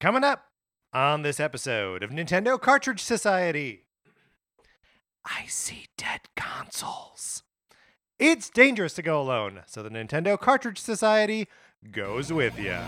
[0.00, 0.44] Coming up
[0.92, 3.86] on this episode of Nintendo Cartridge Society,
[5.24, 7.42] I see dead consoles.
[8.16, 11.48] It's dangerous to go alone, so the Nintendo Cartridge Society
[11.90, 12.78] goes with you.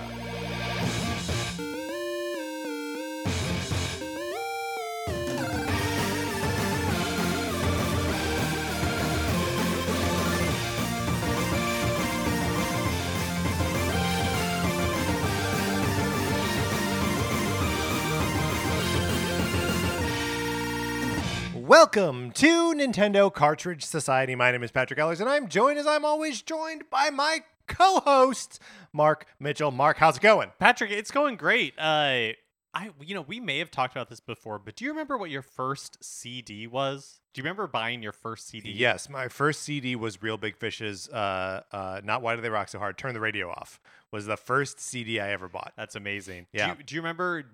[21.71, 24.35] Welcome to Nintendo Cartridge Society.
[24.35, 28.59] My name is Patrick Ellers, and I'm joined as I'm always joined by my co-host,
[28.93, 29.71] Mark Mitchell.
[29.71, 30.51] Mark, how's it going?
[30.59, 31.75] Patrick, it's going great.
[31.79, 32.35] Uh,
[32.75, 35.31] I, you know, we may have talked about this before, but do you remember what
[35.31, 37.21] your first CD was?
[37.35, 38.73] Do you remember buying your first CD?
[38.73, 42.69] Yes, my first CD was Reel Big Fish's uh, uh, "Not Why Do They Rock
[42.69, 43.79] So Hard." Turn the radio off.
[44.11, 45.73] Was the first CD I ever bought.
[45.77, 46.49] That's amazing.
[46.53, 46.73] Yeah.
[46.73, 47.45] Do you, do you remember?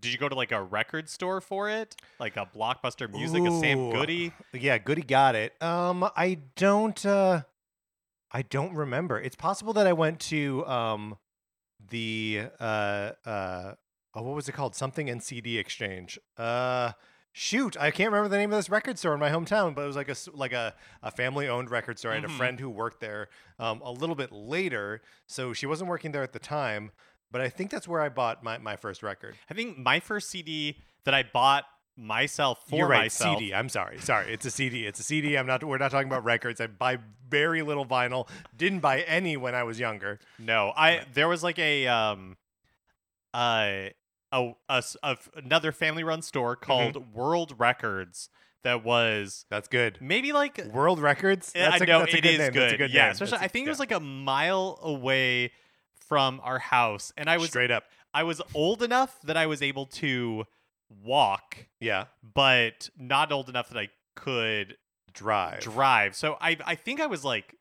[0.00, 3.50] Did you go to like a record store for it, like a Blockbuster Music, a
[3.60, 4.32] Sam Goody?
[4.52, 5.60] Yeah, Goody got it.
[5.62, 7.04] Um, I don't.
[7.04, 7.42] Uh,
[8.32, 9.20] I don't remember.
[9.20, 11.16] It's possible that I went to um,
[11.90, 13.74] the uh, uh,
[14.14, 14.74] oh, what was it called?
[14.74, 16.18] Something and CD Exchange.
[16.36, 16.92] Uh,
[17.32, 19.86] shoot, I can't remember the name of this record store in my hometown, but it
[19.86, 22.12] was like a like a, a family owned record store.
[22.12, 22.36] I had a Mhm.
[22.36, 23.28] friend who worked there
[23.58, 26.90] um, a little bit later, so she wasn't working there at the time.
[27.34, 29.34] But I think that's where I bought my, my first record.
[29.50, 31.64] I think my first CD that I bought
[31.96, 33.38] myself for You're right, myself.
[33.40, 33.52] CD.
[33.52, 33.98] I'm sorry.
[33.98, 34.32] Sorry.
[34.32, 34.86] It's a CD.
[34.86, 35.36] It's a CD.
[35.36, 36.60] I'm not we're not talking about records.
[36.60, 38.28] I buy very little vinyl.
[38.56, 40.20] Didn't buy any when I was younger.
[40.38, 42.36] No, I there was like a um,
[43.32, 43.88] uh,
[44.32, 46.64] a, a s- a f- another family-run store Mm-hmm.
[46.64, 48.28] called World Records
[48.62, 49.98] that was That's good.
[50.00, 51.52] maybe like World Records?
[51.54, 52.52] Yeah, That's I a, know that's a good is name.
[52.52, 52.62] good.
[52.62, 53.12] That's a good yeah, name.
[53.12, 55.52] especially I think it was like a mile away
[56.08, 57.84] from our house, and I was straight up.
[58.12, 60.44] I was old enough that I was able to
[61.02, 62.04] walk, Yeah.
[62.34, 64.76] but not old enough that I could
[65.12, 65.60] Drive.
[65.60, 66.14] drive.
[66.16, 67.54] So I I think I was like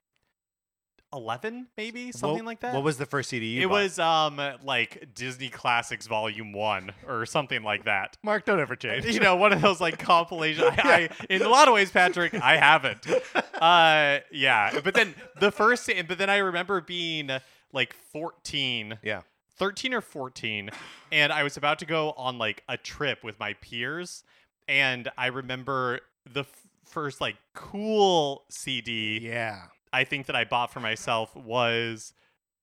[1.11, 2.73] eleven, maybe something What- like that.
[2.73, 3.73] What was the first CD you it bought?
[3.83, 8.17] was um like Disney Classics Volume One or something like that.
[8.23, 9.05] Mark, don't ever change.
[9.05, 10.63] you know, one of those like compilation.
[10.83, 13.05] I, I, in a lot of ways, Patrick, I haven't.
[13.63, 17.29] Uh, yeah, but then the first, but then I remember being
[17.73, 19.21] like 14, Yeah.
[19.57, 20.69] 13 or 14,
[21.11, 24.23] and I was about to go on like a trip with my peers,
[24.67, 25.99] and I remember
[26.31, 29.63] the f- first like cool CD Yeah.
[29.91, 32.13] I think that I bought for myself was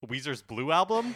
[0.06, 1.14] Weezer's Blue album.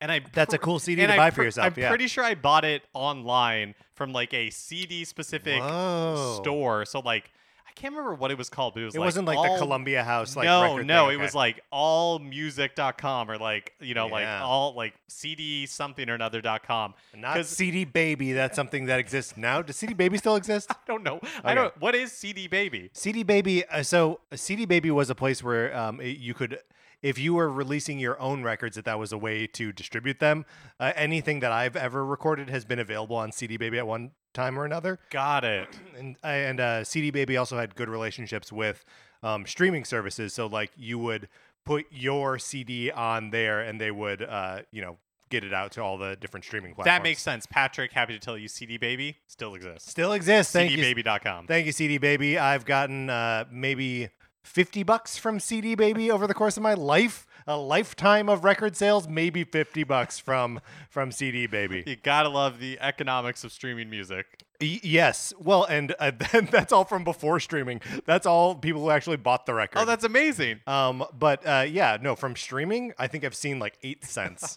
[0.00, 1.66] And I That's a cool CD to I buy pr- for yourself.
[1.66, 1.88] I'm yeah.
[1.88, 6.84] pretty sure I bought it online from like a CD specific store.
[6.84, 7.30] So like
[7.72, 9.54] I can't remember what it was called, but it was It like wasn't like all,
[9.54, 13.94] the Columbia House like no, record no, thing, it was like allmusic.com or like, you
[13.94, 16.92] know, like all like CD something or another.com.
[17.16, 18.32] not CD Baby.
[18.32, 19.62] That's something that exists now.
[19.62, 20.70] Does CD Baby still exist?
[20.70, 21.16] I don't know.
[21.16, 21.28] Okay.
[21.44, 22.90] I don't what is CD baby?
[22.92, 23.64] CD Baby.
[23.66, 26.58] Uh, so CD Baby was a place where um, it- you could,
[27.02, 30.44] if you were releasing your own records, that that was a way to distribute them.
[30.78, 34.58] Uh, anything that I've ever recorded has been available on CD Baby at one time
[34.58, 34.98] or another.
[35.10, 35.68] Got it.
[35.98, 38.84] And and uh, CD Baby also had good relationships with
[39.22, 40.32] um, streaming services.
[40.32, 41.28] So like you would
[41.64, 44.98] put your CD on there, and they would, uh, you know,
[45.30, 46.98] get it out to all the different streaming platforms.
[46.98, 47.46] That makes sense.
[47.46, 49.90] Patrick, happy to tell you CD baby still exists.
[49.90, 50.52] still exists.
[50.52, 51.46] Thank you, CDbaby.com.
[51.46, 52.38] Thank you, CD Baby.
[52.38, 54.10] I've gotten uh, maybe
[54.42, 57.26] 50 bucks from CD Baby over the course of my life.
[57.46, 61.82] A lifetime of record sales, maybe 50 bucks from from CD Baby.
[61.86, 64.26] You gotta love the economics of streaming music.
[64.60, 65.32] Y- yes.
[65.40, 66.12] Well, and uh,
[66.50, 67.80] that's all from before streaming.
[68.06, 69.78] That's all people who actually bought the record.
[69.80, 70.60] Oh, that's amazing.
[70.68, 74.56] um, but uh, yeah, no, from streaming, I think I've seen like eight cents.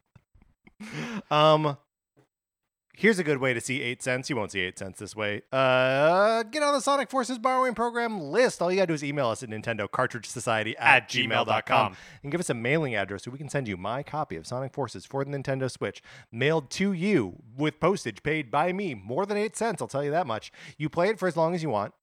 [1.30, 1.76] um,
[2.98, 4.28] here's a good way to see eight cents.
[4.28, 5.42] You won't see eight cents this way.
[5.52, 8.60] Uh, get on the Sonic Forces borrowing program list.
[8.60, 11.96] All you gotta do is email us at Nintendo Cartridge Society at, At gmail.com gmail.com.
[12.22, 14.74] and give us a mailing address so we can send you my copy of Sonic
[14.74, 19.36] Forces for the Nintendo Switch, mailed to you with postage paid by me, more than
[19.36, 19.80] eight cents.
[19.80, 20.50] I'll tell you that much.
[20.76, 21.94] You play it for as long as you want.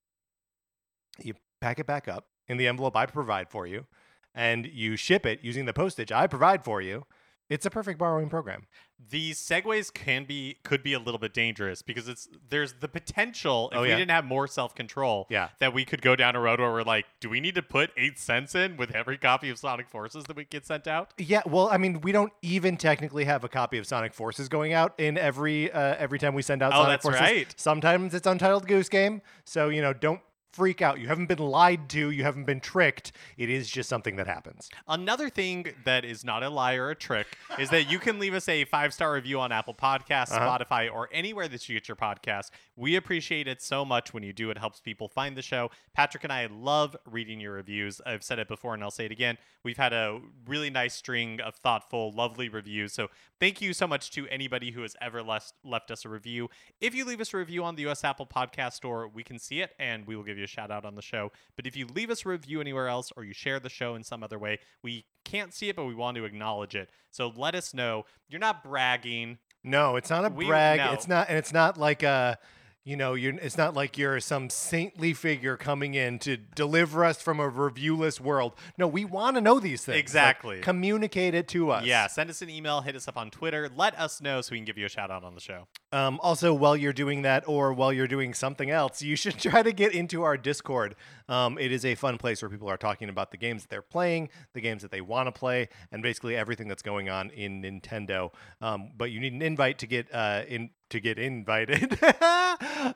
[1.22, 3.86] You pack it back up in the envelope I provide for you,
[4.34, 7.06] and you ship it using the postage I provide for you.
[7.50, 8.66] It's a perfect borrowing program.
[9.10, 13.70] These segues can be could be a little bit dangerous because it's there's the potential
[13.72, 15.50] if Oh, we didn't have more self control Yeah.
[15.60, 17.92] that we could go down a road where we're like, do we need to put
[17.98, 21.14] eight cents in with every copy of Sonic Forces that we get sent out?
[21.18, 24.74] Yeah, well, I mean, we don't even technically have a copy of Sonic Forces going
[24.74, 27.22] out in every uh, every time we send out Oh, Sonic that's Forces.
[27.22, 27.54] right.
[27.58, 30.22] Sometimes it's Untitled Goose Game, so you know, don't
[30.56, 31.00] freak out.
[31.00, 32.10] You haven't been lied to.
[32.12, 33.12] You haven't been tricked.
[33.38, 34.70] It is just something that happens.
[34.88, 37.28] Another thing that is not a lie or a trick
[37.60, 40.58] is that you can leave us a five star review on Apple Podcasts, Uh-huh.
[40.58, 42.52] Spotify, or anywhere that you get your podcast.
[42.78, 44.50] We appreciate it so much when you do.
[44.50, 45.72] It helps people find the show.
[45.94, 48.02] Patrick and I love reading your reviews.
[48.06, 49.38] I've said it before and I'll say it again.
[49.64, 52.94] We've had a really nice string of thoughtful, lovely reviews.
[52.94, 53.08] So
[53.40, 56.50] thank you so much to anybody who has ever left, left us a review.
[56.80, 59.62] If you leave us a review on the US Apple Podcast Store, we can see
[59.62, 61.32] it and we will give you a shout out on the show.
[61.58, 64.04] But if you leave us a review anywhere else or you share the show in
[64.06, 66.90] some other way, we can't see it, but we want to acknowledge it.
[67.12, 68.06] So let us know.
[68.30, 69.40] You're not bragging.
[69.64, 70.78] No, it's not a We- brag.
[70.80, 70.94] no.
[70.94, 72.38] It's not, and it's not like a,
[72.86, 73.34] you know, you're.
[73.34, 78.20] It's not like you're some saintly figure coming in to deliver us from a reviewless
[78.20, 78.54] world.
[78.78, 79.96] No, we want to know these things.
[79.96, 80.62] Like, Exactly.
[80.62, 81.84] communicate it to us.
[81.84, 83.70] Yeah, send us an email, hit us up on Twitter.
[83.76, 85.68] Let us know so we can give you a shout out on the show.
[85.92, 89.64] Um, also, while you're doing that, or while you're doing something else, you should try
[89.64, 90.96] to get into our Discord.
[91.28, 93.82] Um, it is a fun place where people are talking about the games that they're
[93.82, 97.64] playing, the games that they want to play, and basically everything that's going on in
[97.64, 98.32] Nintendo.
[98.62, 101.98] Um, but you need an invite to get uh, in to get invited.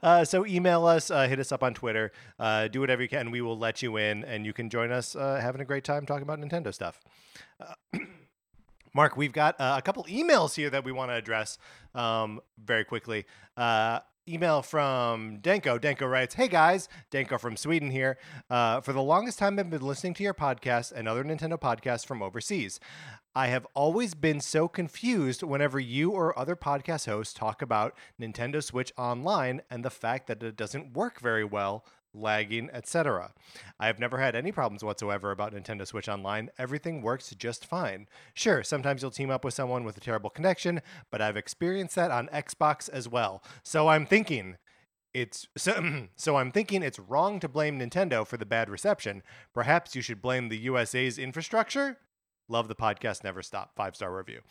[0.03, 3.31] uh, so email us, uh, hit us up on Twitter, uh, do whatever you can.
[3.31, 6.05] We will let you in, and you can join us uh, having a great time
[6.05, 6.99] talking about Nintendo stuff.
[8.93, 11.57] Mark, we've got uh, a couple emails here that we want to address
[11.93, 13.25] um, very quickly.
[13.55, 15.79] Uh, email from Denko.
[15.79, 18.17] Denko writes, Hey guys, Denko from Sweden here.
[18.49, 22.05] Uh, for the longest time, I've been listening to your podcast and other Nintendo podcasts
[22.05, 22.79] from overseas.
[23.35, 28.63] I have always been so confused whenever you or other podcast hosts talk about Nintendo
[28.63, 33.33] Switch Online and the fact that it doesn't work very well lagging, etc.
[33.79, 36.49] I have never had any problems whatsoever about Nintendo Switch Online.
[36.57, 38.07] Everything works just fine.
[38.33, 40.81] Sure, sometimes you'll team up with someone with a terrible connection,
[41.11, 43.43] but I've experienced that on Xbox as well.
[43.63, 44.57] So I'm thinking
[45.13, 49.21] it's so, so I'm thinking it's wrong to blame Nintendo for the bad reception.
[49.53, 51.97] Perhaps you should blame the USA's infrastructure.
[52.49, 53.75] Love the podcast never stop.
[53.77, 54.41] 5-star review.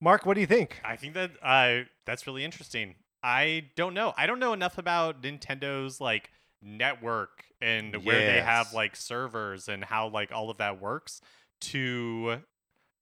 [0.00, 0.80] Mark, what do you think?
[0.84, 2.96] I think that uh, that's really interesting.
[3.22, 4.12] I don't know.
[4.16, 6.30] I don't know enough about Nintendo's like
[6.62, 11.20] network and where they have like servers and how like all of that works
[11.60, 12.40] to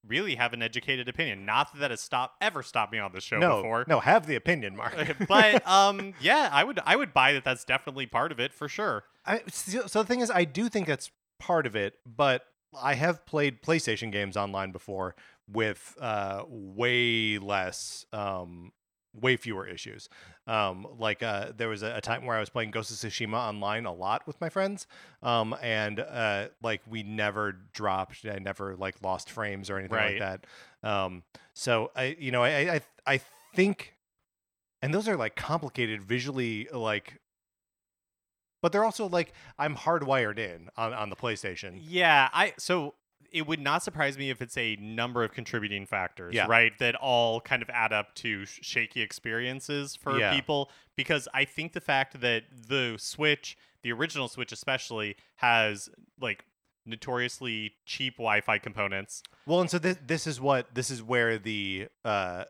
[0.06, 1.44] really have an educated opinion.
[1.44, 3.84] Not that that has stopped ever stopped me on this show no, before.
[3.88, 4.94] no, have the opinion, Mark.
[5.28, 8.68] but um yeah, I would I would buy that that's definitely part of it for
[8.68, 9.04] sure.
[9.24, 12.42] I, so so the thing is, I do think that's part of it, but
[12.80, 15.14] I have played PlayStation games online before
[15.50, 18.72] with uh, way less, um,
[19.14, 20.08] way fewer issues.
[20.46, 23.34] Um, like uh, there was a, a time where I was playing Ghost of Tsushima
[23.34, 24.86] online a lot with my friends,
[25.22, 30.20] um, and uh, like we never dropped, I never like lost frames or anything Right.
[30.20, 30.40] like
[30.82, 30.88] that.
[30.88, 31.22] Um,
[31.54, 33.20] so I, you know, I, I, I
[33.54, 33.94] think,
[34.82, 37.20] and those are like complicated visually, like
[38.62, 41.78] but they're also like I'm hardwired in on, on the PlayStation.
[41.82, 42.94] Yeah, I so
[43.32, 46.46] it would not surprise me if it's a number of contributing factors, Yeah.
[46.46, 46.72] right?
[46.78, 50.32] That all kind of add up to sh- shaky experiences for Yeah.
[50.32, 56.44] people because I think the fact that the Switch, the original Switch especially, has like
[56.86, 59.22] notoriously cheap Wi-Fi components.
[59.44, 62.44] Well, and so this this is what this is where the uh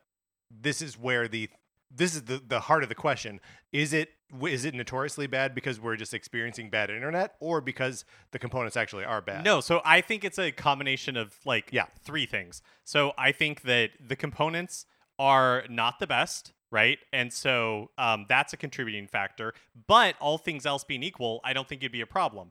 [0.50, 1.49] this is where the
[1.91, 3.41] this is the the heart of the question.
[3.73, 4.11] Is it
[4.43, 9.05] is it notoriously bad because we're just experiencing bad internet or because the components actually
[9.05, 9.44] are bad?
[9.44, 11.87] No, so I think it's a combination of like Yeah.
[12.05, 12.62] three things.
[12.84, 14.87] So I think that the components
[15.19, 16.99] are not the best, right?
[17.12, 19.54] And so um, that's a contributing factor.
[19.87, 22.50] But all things else being equal, I don't think it'd be a problem.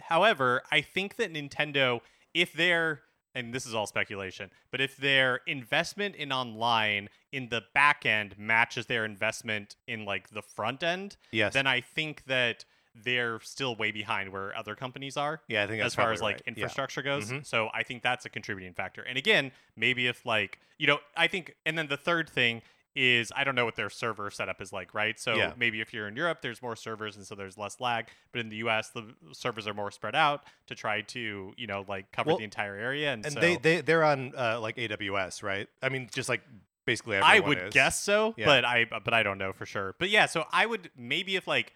[0.00, 2.00] However, I think that Nintendo,
[2.34, 3.02] if they're
[3.34, 8.36] and this is all speculation, but if their investment in online in the back end
[8.38, 11.52] matches their investment in like the front end, Yes.
[11.52, 12.64] then I think that
[12.94, 16.34] they're still way behind where other companies are yeah, I think as far as like
[16.36, 16.42] right.
[16.46, 16.50] Yeah.
[16.52, 17.28] infrastructure goes.
[17.32, 17.44] Mhm.
[17.44, 19.02] So I think that's a contributing factor.
[19.02, 22.60] And again, maybe if like you know, I think, and then the third thing
[22.96, 25.18] is I don't know what their server setup is like, right?
[25.18, 25.52] So Yeah.
[25.56, 28.06] maybe if you're in Europe, there's more servers and so there's less lag.
[28.32, 31.84] But in the U.S., the servers are more spread out to try to you know
[31.88, 33.12] like cover Well, the entire area.
[33.12, 35.68] And, And so they they they're on uh, like AWS, right?
[35.82, 36.42] I mean, just like
[36.86, 37.74] basically I would is.
[37.74, 38.46] guess so, Yeah.
[38.46, 39.94] but I but I don't know for sure.
[39.98, 41.72] But yeah, so I would maybe if like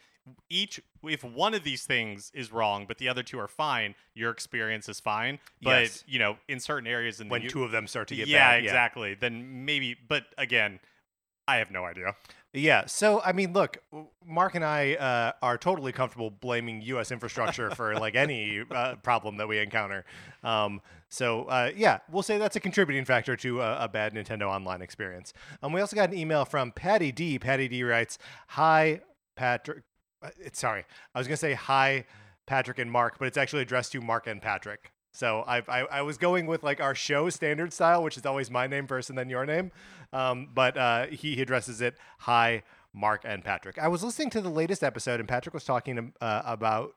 [0.50, 4.30] each if one of these things is wrong but the other two are fine, your
[4.30, 5.38] experience is fine.
[5.62, 6.04] But Yes.
[6.06, 8.50] you know, in certain areas in when U- two of them start to get yeah,
[8.52, 8.62] bad.
[8.64, 9.14] exactly.
[9.14, 10.80] Then maybe, but again,
[11.48, 12.14] I have no idea.
[12.52, 12.86] Yeah.
[12.86, 13.78] So, I mean, look,
[14.24, 17.10] Mark and I uh, are totally comfortable blaming U.S.
[17.10, 20.04] infrastructure for like any uh, problem that we encounter.
[20.44, 24.48] Um, so, uh, yeah, we'll say that's a contributing factor to a, a bad Nintendo
[24.48, 25.32] Online experience.
[25.62, 27.38] Um, we also got an email from Patty D.
[27.38, 29.00] Patty D writes, "Hi,
[29.34, 29.84] Patrick."
[30.22, 30.84] uh, it's sorry.
[31.14, 32.04] I was gonna say hi,
[32.46, 34.92] Patrick and Mark, but it's actually addressed to Mark and Patrick.
[35.18, 38.52] So I, I, I was going with like our show standard style, which is always
[38.52, 39.72] my name first and then your name.
[40.12, 42.62] Um, but uh, he addresses it hi,
[42.94, 43.80] Mark and Patrick.
[43.80, 46.94] I was listening to the latest episode, and Patrick was talking uh, about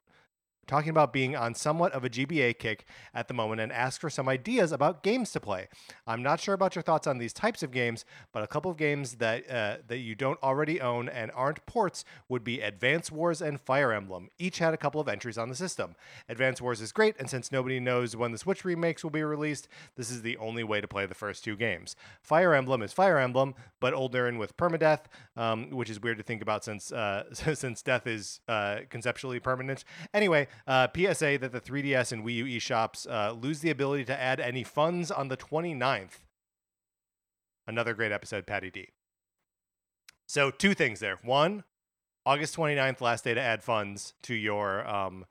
[0.68, 4.10] talking about being on somewhat of a GBA kick at the moment and asked for
[4.10, 5.68] some ideas about games to play.
[6.08, 8.77] I'm not sure about your thoughts on these types of games, but a couple of
[8.77, 13.41] games that uh, that you don't already own and aren't ports would be Advance Wars
[13.41, 14.30] and Fire Emblem.
[14.38, 15.96] Each had a couple of entries on the system.
[16.30, 19.68] Advance Wars is great, and since nobody knows when the Switch remakes will be released,
[19.96, 21.96] this is the only way to play the first two games.
[22.22, 25.01] Fire Emblem is Fire Emblem, but older and with permadeath,
[25.36, 29.84] um, which is weird to think about since uh, since death is uh, conceptually permanent.
[30.13, 34.20] Anyway, uh, PSA that the 3DS and Wii U eShops uh, lose the ability to
[34.20, 36.20] add any funds on the 29th.
[37.67, 38.89] Another great episode, Patty D.
[40.27, 41.17] So, two things there.
[41.24, 41.63] One,
[42.25, 45.25] August 29th, last day to add funds to your um,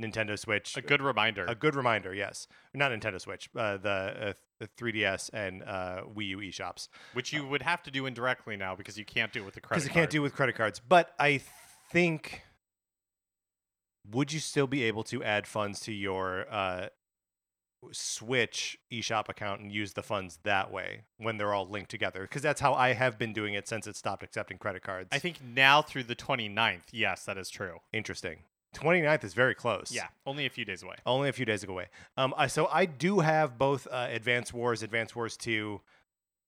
[0.00, 0.76] Nintendo Switch.
[0.76, 1.44] A good reminder.
[1.46, 2.46] A good reminder, yes.
[2.74, 6.88] Not Nintendo Switch, uh, the, uh, the 3DS and uh, Wii U eShops.
[7.14, 9.60] Which you would have to do indirectly now because you can't do it with the
[9.60, 10.80] credit Because you can't do it with credit cards.
[10.86, 11.40] But I
[11.90, 12.42] think
[14.10, 16.88] would you still be able to add funds to your uh,
[17.92, 22.22] Switch eShop account and use the funds that way when they're all linked together?
[22.22, 25.08] Because that's how I have been doing it since it stopped accepting credit cards.
[25.12, 27.78] I think now through the 29th, yes, that is true.
[27.92, 28.38] Interesting.
[28.74, 29.90] 29th is very close.
[29.92, 30.96] Yeah, only a few days away.
[31.06, 31.86] Only a few days away.
[32.16, 35.80] Um, I, so I do have both uh, Advance Wars, Advance Wars 2.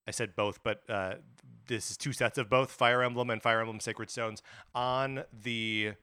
[0.07, 1.15] I said both, but uh,
[1.67, 4.43] this is two sets of both Fire Emblem and Fire Emblem Sacred Stones
[4.75, 5.93] on the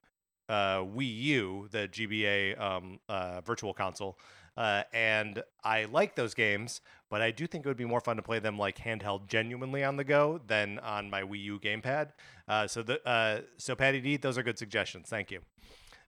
[0.48, 4.18] uh, Wii U, the GBA um, uh, virtual console.
[4.56, 8.16] Uh, and I like those games, but I do think it would be more fun
[8.16, 12.10] to play them like handheld, genuinely on the go, than on my Wii U gamepad.
[12.48, 15.08] Uh, so the uh, so Patty D, those are good suggestions.
[15.08, 15.40] Thank you.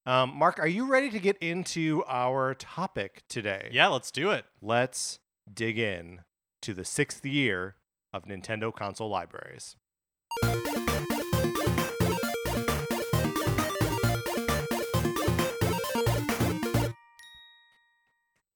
[0.07, 3.68] Um, Mark, are you ready to get into our topic today?
[3.71, 4.47] Yeah, let's do it.
[4.62, 5.18] Let's
[5.52, 6.21] dig in
[6.62, 7.76] to the sixth year
[8.14, 9.76] of Nintendo console libraries.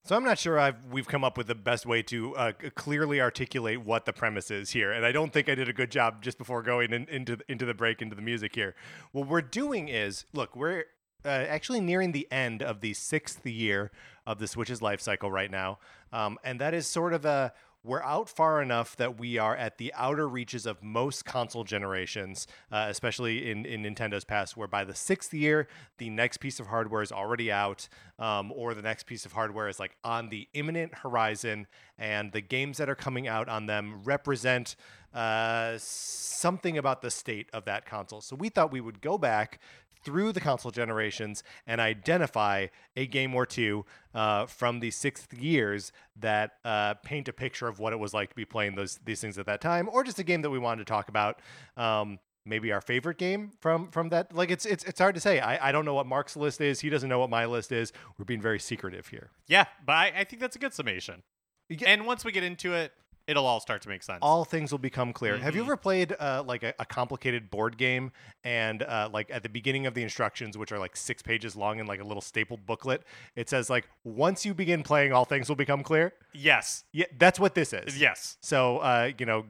[0.05, 3.21] So I'm not sure I've we've come up with the best way to uh, clearly
[3.21, 6.21] articulate what the premise is here, and I don't think I did a good job
[6.21, 8.75] just before going in, into into the break into the music here.
[9.13, 10.83] What we're doing is, look, we're
[11.23, 13.91] uh, actually nearing the end of the sixth year
[14.27, 15.79] of the Switch's life cycle right now,
[16.11, 19.77] um, and that is sort of a we're out far enough that we are at
[19.77, 24.85] the outer reaches of most console generations, uh, especially in, in Nintendo's past, where by
[24.85, 27.87] the sixth year, the next piece of hardware is already out,
[28.19, 32.41] um, or the next piece of hardware is like on the imminent horizon, and the
[32.41, 34.75] games that are coming out on them represent
[35.13, 38.21] uh, something about the state of that console.
[38.21, 39.59] So we thought we would go back
[40.03, 45.91] through the console generations and identify a game or two uh, from the sixth years
[46.19, 49.21] that uh, paint a picture of what it was like to be playing those these
[49.21, 51.39] things at that time, or just a game that we wanted to talk about.
[51.77, 54.35] Um, maybe our favorite game from from that.
[54.35, 55.39] Like it's it's it's hard to say.
[55.39, 56.81] I, I don't know what Mark's list is.
[56.81, 57.93] He doesn't know what my list is.
[58.17, 59.31] We're being very secretive here.
[59.47, 61.23] Yeah, but I, I think that's a good summation.
[61.69, 62.91] get- And once we get into it,
[63.27, 64.19] it'll all start to make sense.
[64.21, 65.37] all things will become clear.
[65.37, 65.65] Have you Mhm.
[65.67, 68.11] ever played uh, like a, a complicated board game
[68.43, 71.79] and uh, like at the beginning of the instructions, which are like six pages long
[71.79, 73.03] and like a little stapled booklet,
[73.35, 76.13] it says like once you begin playing, all things will become clear.
[76.33, 76.83] yes.
[76.91, 77.97] Yeah, that's what this is.
[77.99, 78.37] Yes.
[78.41, 79.45] So uh, you know,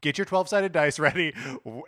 [0.00, 1.34] get your twelve sided dice ready,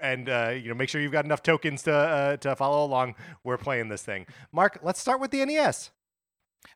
[0.01, 3.15] and uh, you know make sure you've got enough tokens to uh, to follow along.
[3.45, 4.27] We're playing this thing.
[4.53, 5.91] Mark, let's start with the NES.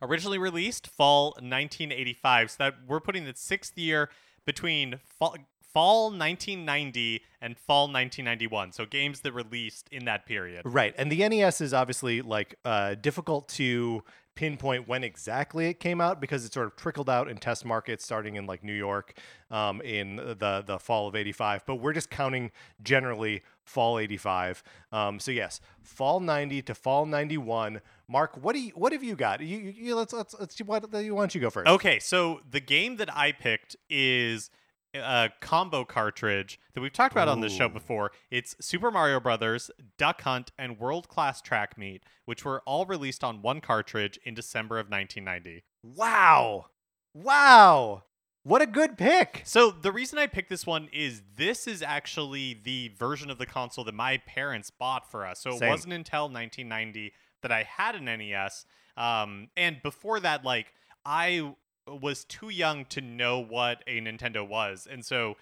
[0.00, 2.50] Originally released fall 1985.
[2.52, 4.09] So that we're putting the sixth year
[4.44, 5.37] between fall,
[5.72, 8.72] fall 1990 and fall 1991.
[8.72, 10.62] So games that released in that period.
[10.64, 10.94] Right.
[10.99, 14.02] And the NES is obviously like uh, difficult to
[14.34, 18.04] pinpoint when exactly it came out because it sort of trickled out in test markets
[18.04, 19.18] starting in like New York
[19.50, 22.50] um, in the the fall of 85 but we're just counting
[22.82, 28.72] generally fall 85 um, so yes fall 90 to fall 91 Mark what do you
[28.74, 29.40] what have you got?
[29.40, 31.68] You, you, you- let's let's let's why why don't you go first?
[31.68, 34.50] Okay, so the game that I picked is
[34.94, 38.12] a combo cartridge that we've talked about on this show before.
[38.30, 43.25] It's Super Mario Brothers, Duck Hunt, and World Class Track Meet, which were all released
[43.25, 45.64] on one cartridge in December of 1990.
[45.82, 46.66] wow
[47.14, 48.02] wow
[48.44, 52.61] what a good pick So the reason I picked this one is this is actually
[52.64, 55.40] the version of the console that my parents bought for us.
[55.40, 58.64] So it wasn't until 1990 that I had an NES.
[58.96, 60.72] Um, and before that, like
[61.04, 61.54] I
[61.86, 65.36] was too young to know what a Nintendo was, and so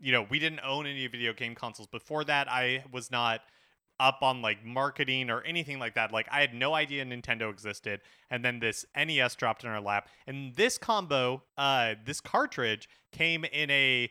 [0.00, 2.48] you know we didn't own any video game consoles before that.
[2.50, 3.40] I was not
[4.00, 6.12] up on like marketing or anything like that.
[6.12, 8.00] Like I had no idea Nintendo existed,
[8.30, 13.44] and then this NES dropped in our lap, and this combo, uh, this cartridge came
[13.44, 14.10] in a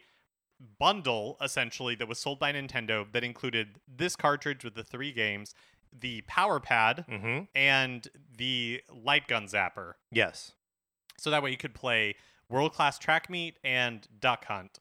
[0.79, 5.53] bundle essentially that was sold by Nintendo that included this cartridge with the three games,
[5.91, 7.45] the power pad, Mm-hmm.
[7.55, 9.93] and the light gun zapper.
[10.11, 10.53] Yes.
[11.21, 12.15] So that way you could play
[12.49, 14.79] World Class Track Meet and Duck Hunt.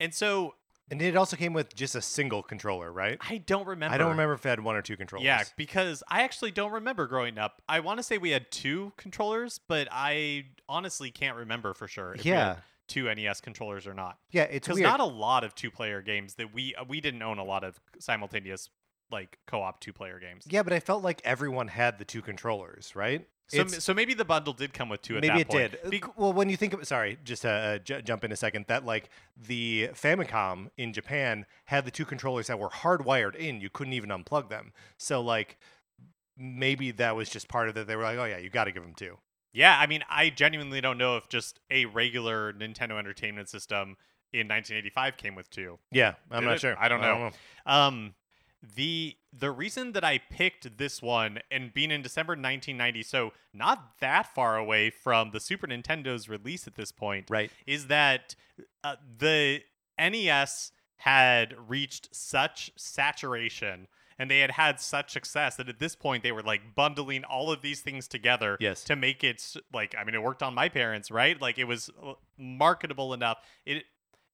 [0.00, 0.56] And so
[0.90, 3.18] And it also came with just a single controller, right?
[3.20, 3.94] I don't remember.
[3.94, 5.24] I don't remember if it had one or two controllers.
[5.24, 7.62] Yeah, because I actually don't remember growing up.
[7.68, 12.14] I want to say we had two controllers, but I honestly can't remember for sure.
[12.14, 12.54] If we Yeah.
[12.54, 14.18] had two NES controllers or not.
[14.30, 17.38] Yeah, it's Because not a lot of two-player games that we uh, we didn't own
[17.38, 18.68] a lot of simultaneous
[19.10, 20.44] like co-op two-player games.
[20.50, 23.26] yeah, but I felt like everyone had the two controllers, right?
[23.48, 25.72] So, so maybe the bundle did come with two at Maybe that it point.
[25.82, 25.90] did.
[25.90, 28.64] Be- well, when you think of sorry, just to uh, j- jump in a second,
[28.68, 33.60] that like the Famicom in Japan had the two controllers that were hardwired in.
[33.60, 34.72] You couldn't even unplug them.
[34.96, 35.58] So like
[36.36, 37.86] maybe that was just part of it.
[37.86, 39.18] They were like, oh yeah, you got to give them two.
[39.52, 43.96] Yeah, I mean, I genuinely don't know if just a regular Nintendo Entertainment System
[44.32, 45.78] in 1985 came with two.
[45.92, 46.60] Yeah, I'm Did not it?
[46.60, 46.76] sure.
[46.76, 47.30] I don't know.
[47.66, 48.14] Um,
[48.76, 53.98] the the reason that I picked this one and being in December 1990, so not
[54.00, 57.50] that far away from the Super Nintendo's release at this point, Right.
[57.66, 58.36] is that
[58.84, 59.62] uh, the
[59.98, 66.22] NES had reached such saturation and they had had such success that at this point
[66.22, 68.84] they were like bundling all of these things together Yes.
[68.84, 71.40] to make it like I mean it worked on my parents, right?
[71.40, 73.38] Like it was uh, marketable enough.
[73.66, 73.84] It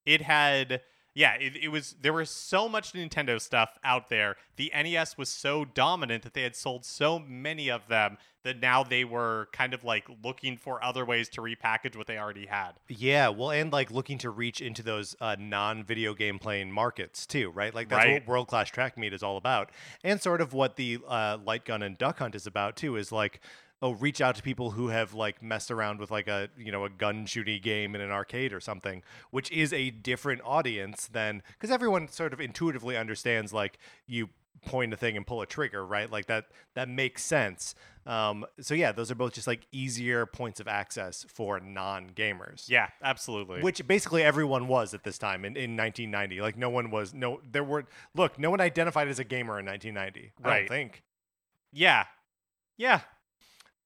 [0.05, 0.83] it had
[1.15, 4.37] yeah, it, it was there was so much Nintendo stuff out there.
[4.57, 8.83] The NES was so dominant that they had sold so many of them that now
[8.83, 12.73] they were kind of like looking for other ways to repackage what they already had.
[12.89, 17.51] Yeah, well, and like looking to reach into those uh, non-video game playing markets too,
[17.51, 17.75] right?
[17.75, 18.13] Like that's Right.
[18.15, 19.71] what World Class Track Meet is all about,
[20.05, 22.97] and sort of what the uh, Light Gun and Duck Hunt is about too.
[22.97, 23.41] Is like,
[23.83, 26.85] oh, reach out to people who have like messed around with like a you know
[26.85, 31.43] a gun shooty game in an arcade or something, which is a different audience than
[31.53, 34.29] because everyone sort of intuitively understands like you
[34.67, 36.11] point a thing and pull a trigger, right?
[36.11, 37.75] Like that that makes sense.
[38.07, 42.69] Um, so yeah, those are both just like easier points of access for non-gamers.
[42.69, 43.63] Yeah, absolutely.
[43.63, 46.41] Which basically everyone was at this time in, in 1990.
[46.41, 49.67] Like no one was no there were look, no one identified as a gamer in
[49.67, 50.33] 1990.
[50.45, 50.59] I Right.
[50.61, 51.03] don't think.
[51.73, 52.05] yeah.
[52.77, 53.01] Yeah.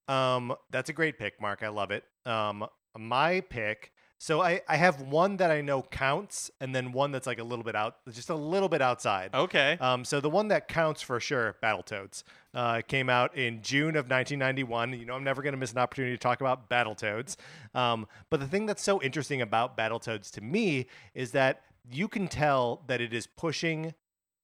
[0.08, 1.62] Um that's a great pick, Mark.
[1.62, 2.04] I love it.
[2.26, 3.92] Um my pick
[4.24, 7.44] so I, I have one that I know counts and then one that's like a
[7.44, 9.34] little bit out just a little bit outside.
[9.34, 9.76] Okay.
[9.80, 12.22] Um, so the one that counts for sure, Battletoads,
[12.54, 14.98] uh, came out in June of 1991.
[14.98, 17.36] You know, I'm never going to miss an opportunity to talk about Battletoads.
[17.74, 22.26] Um, but the thing that's so interesting about Battletoads to me is that you can
[22.26, 23.92] tell that it is pushing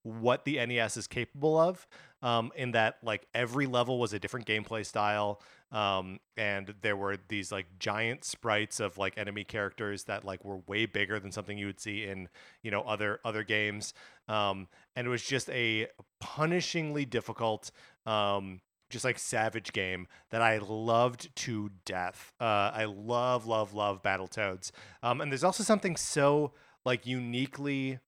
[0.03, 1.87] what the NES is capable of.
[2.23, 5.41] Um, in that, like every level was a different gameplay style,
[5.73, 10.59] um, and there were these like giant sprites of like enemy characters that like were
[10.67, 12.29] way bigger than something you would see in
[12.63, 13.95] you know other other games.
[14.29, 15.89] Um, and it was just a
[16.23, 17.71] punishingly difficult,
[18.05, 22.33] um, just like savage game that I loved to death.
[22.41, 24.73] Uh, I love, love, love Battletoads.
[25.03, 26.53] Um, and there's also something so
[26.85, 27.99] like uniquely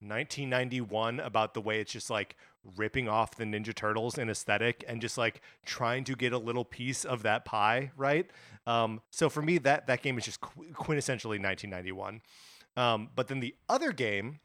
[0.00, 2.36] 1991 about the way it's just like
[2.76, 6.64] ripping off the Ninja Turtles in aesthetic and just like trying to get a little
[6.64, 8.30] piece of that pie, right?
[8.66, 12.22] Um, so for me, that that game is just qu- quintessentially 1991.
[12.76, 14.40] Um, but then the other game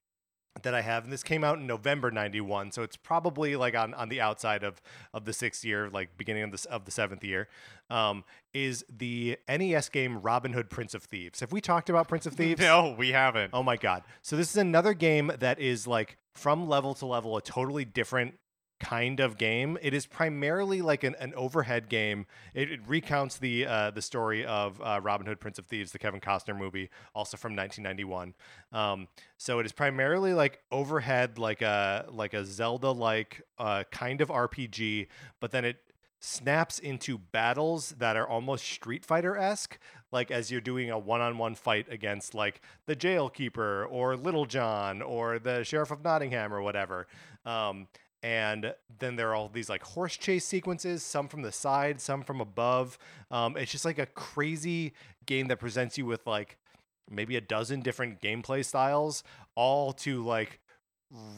[0.64, 3.94] that I have, and this came out in November '91, so it's probably like on,
[3.94, 4.82] on the outside of
[5.14, 7.48] of the sixth year, like beginning of the of the seventh year,
[7.90, 11.40] um, is the NES game Robin Hood Prince of Thieves.
[11.40, 12.60] Have we talked about Prince of Thieves?
[12.60, 13.52] No, we haven't.
[13.54, 14.04] Oh my god!
[14.22, 18.36] So this is another game that is like from level to level a totally different
[18.80, 19.78] kind of game.
[19.82, 22.26] It is primarily like an, an overhead game.
[22.54, 26.00] It, it recounts the uh, the story of uh, Robin Hood, Prince of Thieves, the
[26.00, 28.34] Kevin Costner movie, also from 1991.
[28.72, 34.22] Um, so it is primarily like overhead, like a like a Zelda like uh, kind
[34.22, 35.08] of RPG,
[35.40, 35.78] but then it
[36.20, 39.78] snaps into battles that are almost Street Fighter esque,
[40.12, 44.16] like as you're doing a one on one fight against like the jail keeper or
[44.16, 47.08] Little John or the Sheriff of Nottingham or whatever.
[47.46, 47.88] Um,
[48.24, 52.24] and then there are all these like horse chase sequences, some from the side, some
[52.24, 52.98] from above.
[53.32, 54.94] Um, it's just like a crazy
[55.26, 56.58] game that presents you with like
[57.10, 59.24] maybe a dozen different gameplay styles,
[59.56, 60.60] all to like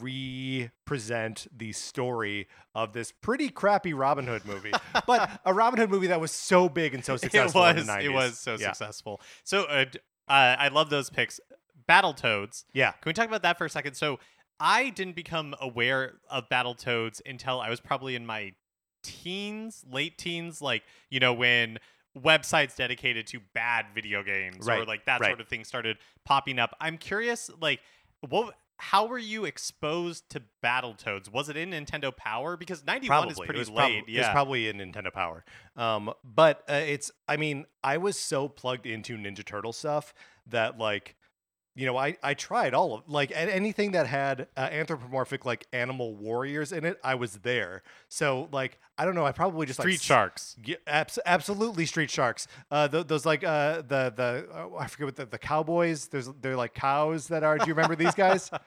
[0.00, 4.72] re-present the story of this pretty crappy Robin Hood movie,
[5.06, 7.64] but a Robin Hood movie that was so big and so successful.
[7.64, 8.04] it was in the 90s.
[8.04, 8.72] it was so yeah.
[8.72, 9.20] successful.
[9.44, 9.84] So uh,
[10.28, 11.40] uh, I love those picks.
[11.88, 12.64] Battletoads.
[12.72, 12.92] Yeah.
[12.92, 13.94] Can we talk about that for a second?
[13.94, 14.18] So
[14.60, 18.52] I didn't become aware of Battletoads until I was probably in my
[19.02, 21.78] teens, late teens, like, you know, when
[22.18, 25.28] websites dedicated to bad video games or like that right.
[25.28, 26.76] sort of thing started popping up.
[26.80, 27.80] I'm curious, like,
[28.28, 31.30] what how were you exposed to Battletoads?
[31.30, 32.56] Was it in Nintendo Power?
[32.56, 33.98] Because 91 probably is it pretty was late.
[33.98, 34.32] prob- It yeah.
[34.32, 35.44] probably in Nintendo Power.
[35.76, 40.14] Um, but uh, it's I mean I was so plugged into Ninja Turtle stuff
[40.46, 41.14] that like
[41.74, 46.14] you know I I tried all of like anything that had uh, anthropomorphic like animal
[46.14, 47.82] warriors in it I was there.
[48.08, 50.56] So like I don't know I probably just like Street s- Sharks.
[50.64, 52.46] Yeah, abs- absolutely street sharks.
[52.70, 56.08] Uh, th- those like uh, the the oh, I forget what the, the cowboys.
[56.08, 57.56] There's they're like cows that are.
[57.56, 58.50] Do you remember these guys?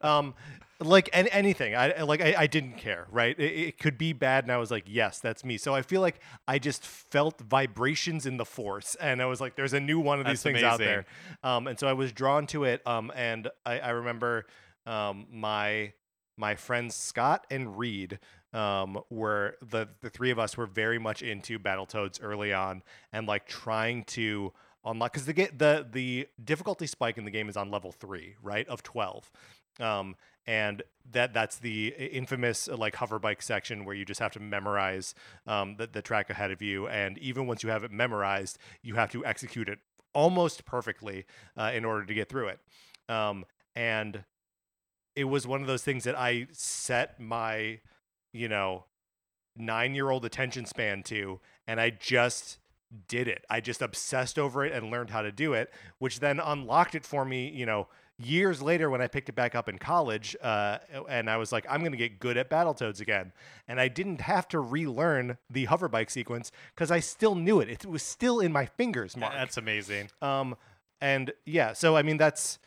[0.00, 0.34] Um,
[0.80, 1.74] like an- anything.
[1.74, 3.06] I like I, I didn't care.
[3.10, 3.38] Right.
[3.38, 5.56] It, it could be bad, and I was like, yes, that's me.
[5.58, 9.56] So I feel like I just felt vibrations in the force, and I was like,
[9.56, 11.06] there's a new one of these That's things out there.
[11.42, 12.86] Um, and so I was drawn to it.
[12.86, 14.46] Um, and I, I remember
[14.86, 15.92] um my
[16.36, 18.18] my friends Scott and Reed
[18.52, 22.82] um, were the the three of us were very much into Battletoads early on
[23.12, 24.52] and like trying to
[24.84, 28.66] unlock because the the the difficulty spike in the game is on level three, right,
[28.68, 29.30] of twelve.
[29.78, 34.32] Um, and that that's the infamous uh, like hover bike section where you just have
[34.32, 35.14] to memorize
[35.46, 38.94] um, the, the track ahead of you and even once you have it memorized you
[38.94, 39.80] have to execute it
[40.14, 41.26] almost perfectly
[41.58, 42.60] uh, in order to get through it
[43.08, 44.24] um, and
[45.16, 47.80] it was one of those things that I set my,
[48.36, 48.84] you know,
[49.56, 52.58] nine year old attention span to, and I just
[53.08, 53.44] did it.
[53.50, 57.04] I just obsessed over it and learned how to do it, which then unlocked it
[57.04, 60.36] for me, you know, years later when I picked it back up in college.
[60.40, 63.32] Uh, and I was like, I'm going to get good at Battletoads again.
[63.68, 67.68] And I didn't have to relearn the hover bike sequence because I still knew it.
[67.68, 69.32] It was still in my fingers, Mark.
[69.32, 70.10] That's amazing.
[70.22, 70.56] Um,
[71.00, 72.58] and yeah, so I mean, that's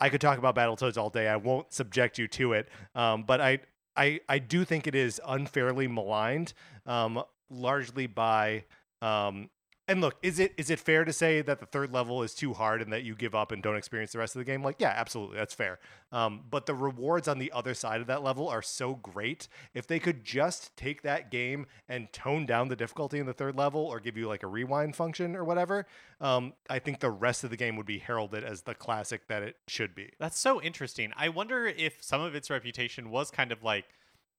[0.00, 1.28] I could talk about Battletoads all day.
[1.28, 2.68] I won't subject you to it.
[2.94, 3.58] Um, but I,
[4.00, 6.54] I, I do think it is unfairly maligned,
[6.86, 8.64] um, largely by.
[9.02, 9.50] Um,
[9.90, 12.54] and look, is it is it fair to say that the third level is too
[12.54, 14.62] hard and that you give up and don't experience the rest of the game?
[14.62, 15.80] Like, yeah, absolutely, that's fair.
[16.12, 19.48] Um, but the rewards on the other side of that level are so great.
[19.74, 23.56] If they could just take that game and tone down the difficulty in the third
[23.56, 25.86] level, or give you like a rewind function or whatever,
[26.20, 29.42] um, I think the rest of the game would be heralded as the classic that
[29.42, 30.10] it should be.
[30.20, 31.12] That's so interesting.
[31.16, 33.86] I wonder if some of its reputation was kind of like,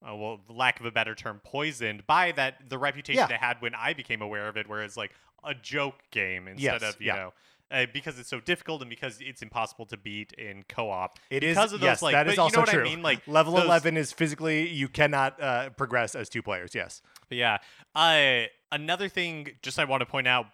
[0.08, 3.36] uh, well, lack of a better term, poisoned by that the reputation Yeah.
[3.36, 5.12] it had when I became aware of it, where it's like
[5.44, 7.16] a joke game instead Yes, of you yeah.
[7.16, 7.34] know.
[7.72, 11.18] Uh, because it's so difficult and because it's impossible to beat in co-op.
[11.30, 12.82] It is because of those yes, like that is you also know what true.
[12.82, 13.02] I mean?
[13.02, 16.76] Like level those- eleven is physically you cannot uh, progress as two players.
[16.76, 17.02] Yes.
[17.30, 17.60] But yeah.
[17.96, 20.48] Uh, another thing, just I want to point out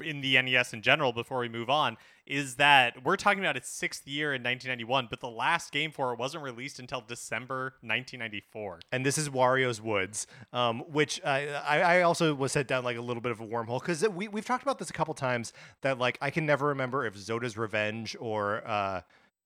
[0.00, 3.68] in the NES in general before we move on, is that we're talking about its
[3.68, 8.80] sixth year in 1991, but the last game for it wasn't released until December 1994.
[8.92, 11.28] and this is Wario's Woods, um, which uh,
[11.66, 14.28] I, I also was set down like a little bit of a wormhole because we
[14.28, 17.56] we've talked about this a couple times that like I can never remember if Zoda's
[17.56, 19.02] Revenge or uh,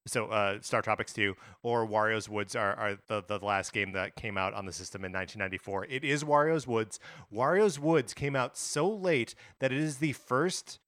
[0.06, 4.16] so uh, Star Tropics 2 or Wario's Woods are, are the, the last game that
[4.16, 5.86] came out on the system in 1994.
[5.86, 6.98] It is Wario's Woods.
[7.32, 10.78] Wario's Woods came out so late that it is the first,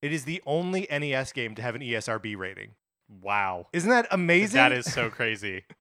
[0.00, 2.72] it is the only NES game to have an ESRB rating.
[3.20, 3.66] Wow.
[3.72, 4.58] Isn't that amazing?
[4.58, 5.64] That is so crazy.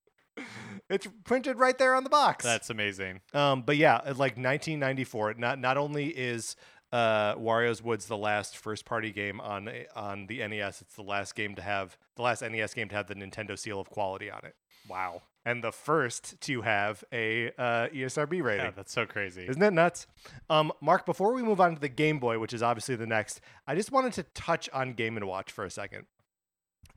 [0.89, 2.43] It's printed right there on the box.
[2.43, 3.21] That's amazing.
[3.33, 5.35] Um, but yeah, like 1994.
[5.35, 6.57] Not not only is
[6.91, 11.35] uh, Wario's Woods the last first party game on on the NES, it's the last
[11.35, 14.41] game to have the last NES game to have the Nintendo seal of quality on
[14.43, 14.55] it,
[14.89, 15.21] Wow.
[15.45, 18.65] and the first to have a uh, ESRB rating.
[18.65, 19.45] Yeah, that's so crazy.
[19.47, 20.05] Isn't it nuts?
[20.49, 23.39] Um, Mark, before we move on to the Game Boy, which is obviously the next,
[23.65, 26.05] I just wanted to touch on Game and Watch for a second.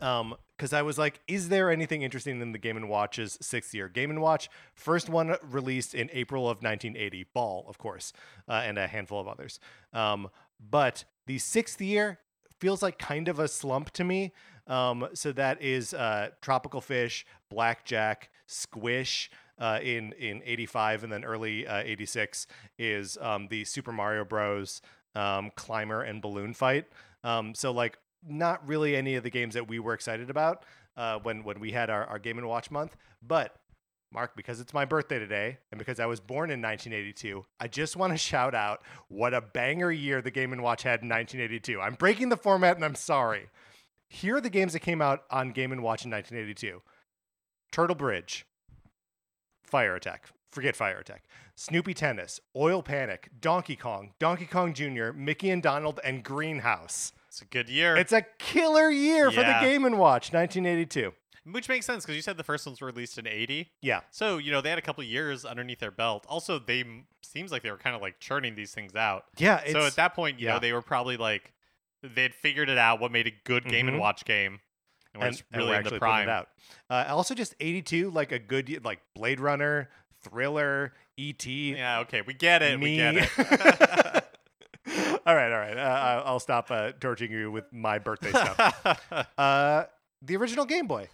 [0.00, 3.74] Um, because I was like, is there anything interesting in the Game and Watch's sixth
[3.74, 3.88] year?
[3.88, 8.12] Game and Watch, first one released in April of 1980, Ball, of course,
[8.48, 9.58] uh, and a handful of others.
[9.92, 10.28] Um,
[10.60, 12.20] but the sixth year
[12.60, 14.32] feels like kind of a slump to me.
[14.68, 21.24] Um, so that is uh, Tropical Fish, Blackjack, Squish, uh, in in 85 and then
[21.24, 22.46] early uh, 86
[22.78, 24.80] is um, the Super Mario Bros.
[25.16, 26.86] Um, climber and balloon fight.
[27.22, 30.64] Um, so like not really any of the games that we were excited about
[30.96, 33.56] uh, when when we had our, our Game and Watch month, but.
[34.12, 37.96] Mark, because it's my birthday today and because I was born in 1982, I just
[37.96, 41.80] want to shout out what a banger year the Game and Watch had in 1982.
[41.80, 43.48] I'm breaking the format and I'm sorry.
[44.08, 46.80] Here are the games that came out on Game and Watch in 1982.
[47.72, 48.46] Turtle Bridge,
[49.64, 50.28] Fire Attack.
[50.52, 51.24] Forget Fire Attack.
[51.56, 57.12] Snoopy Tennis, Oil Panic, Donkey Kong, Donkey Kong Jr., Mickey and Donald, and Greenhouse.
[57.34, 57.96] It's a good year.
[57.96, 59.60] It's a killer year for Yeah.
[59.60, 61.12] the Game and Watch, 1982.
[61.50, 63.72] which makes sense because you said the first ones were released in 80.
[63.82, 64.02] Yeah.
[64.12, 66.24] So, you know, they had a couple years underneath their belt.
[66.28, 69.24] Also, they m- seems like they were kind of like churning these things out.
[69.36, 69.60] Yeah.
[69.72, 70.54] so at that point, you yeah.
[70.54, 71.52] know, they were probably like
[72.04, 74.00] they'd figured it out what made a good game and Mhm.
[74.00, 74.60] watch game.
[75.12, 76.28] And we're and, just and really we're in the actually putting prime.
[76.28, 76.48] it out.
[76.88, 79.90] Uh, also, just 82, like a good, y- like Blade Runner,
[80.22, 81.74] Thriller, E.T.
[81.74, 82.78] Yeah, okay, we get it.
[82.78, 83.28] We get it.
[85.26, 85.76] all right, all right.
[85.76, 89.28] Uh, I'll stop uh, torturing you with my birthday stuff.
[89.38, 89.84] Uh,
[90.22, 91.08] the original Game Boy.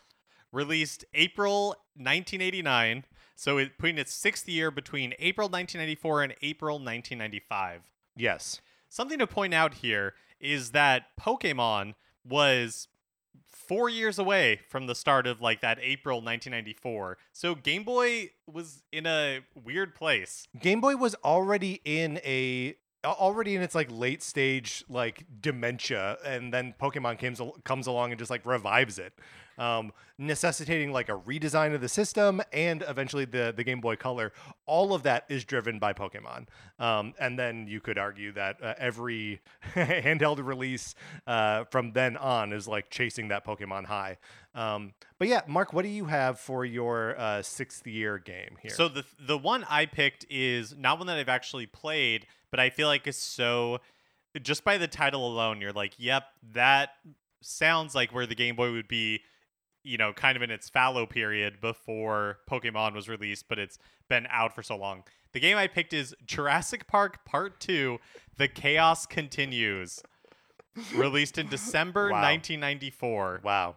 [0.53, 3.05] Released April 1989,
[3.37, 7.83] so it putting its sixth year between April 1994 and April 1995.
[8.16, 8.61] Yes.
[8.88, 11.94] Something to point out here is that Pokemon
[12.29, 12.88] was
[13.46, 17.18] four years away from the start of like that April 1994.
[17.33, 20.49] So Game Boy was in a weird place.
[20.61, 26.52] Game Boy was already in a already in its like late stage like dementia and
[26.52, 29.12] then Pokemon comes comes along and just like revives it.
[29.58, 34.32] Um, necessitating like a redesign of the system and eventually the the Game Boy Color.
[34.66, 36.46] All of that is driven by Pokemon.
[36.78, 39.40] Um, and then you could argue that uh, every
[39.74, 40.94] handheld release
[41.26, 44.18] uh, from then on is like chasing that Pokemon high.
[44.54, 48.72] Um, but yeah, Mark, what do you have for your uh, sixth year game here?
[48.72, 52.70] So the the one I picked is not one that I've actually played, but I
[52.70, 53.80] feel like it's so
[54.42, 56.90] just by the title alone, you're like, yep, that
[57.42, 59.20] sounds like where the Game Boy would be,
[59.82, 64.26] you know, kind of in its fallow period before Pokemon was released, but it's been
[64.30, 65.02] out for so long.
[65.32, 67.98] The game I picked is Jurassic Park Part 2:
[68.36, 70.00] The Chaos Continues.
[70.94, 72.22] Released in December Wow.
[72.22, 73.74] 1994 wow.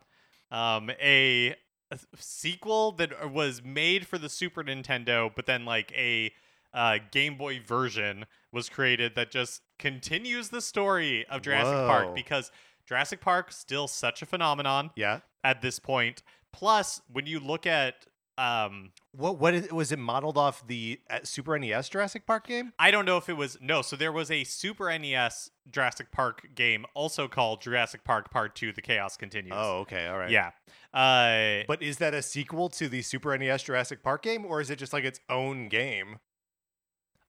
[0.51, 1.55] um, a,
[1.89, 6.31] a sequel that was made for the Super Nintendo, but then like a
[6.73, 11.87] uh, Game Boy version was created that just continues the story of Jurassic Whoa.
[11.87, 12.51] Park because
[12.87, 15.19] Jurassic Park still such a phenomenon Yeah.
[15.43, 16.23] at this point.
[16.51, 18.05] Plus, when you look at
[18.37, 22.73] um, What what is, was it modeled off the uh, Super NES Jurassic Park game?
[22.79, 23.83] I don't know if it was no.
[23.83, 28.73] So there was a Super NES Jurassic Park game also called Jurassic Park Part Two:
[28.73, 29.53] The Chaos Continues.
[29.55, 30.31] Oh, okay, all right.
[30.31, 30.49] yeah.
[30.93, 34.69] Uh, But is that a sequel to the Super NES Jurassic Park game, or is
[34.71, 36.17] it just like its own game?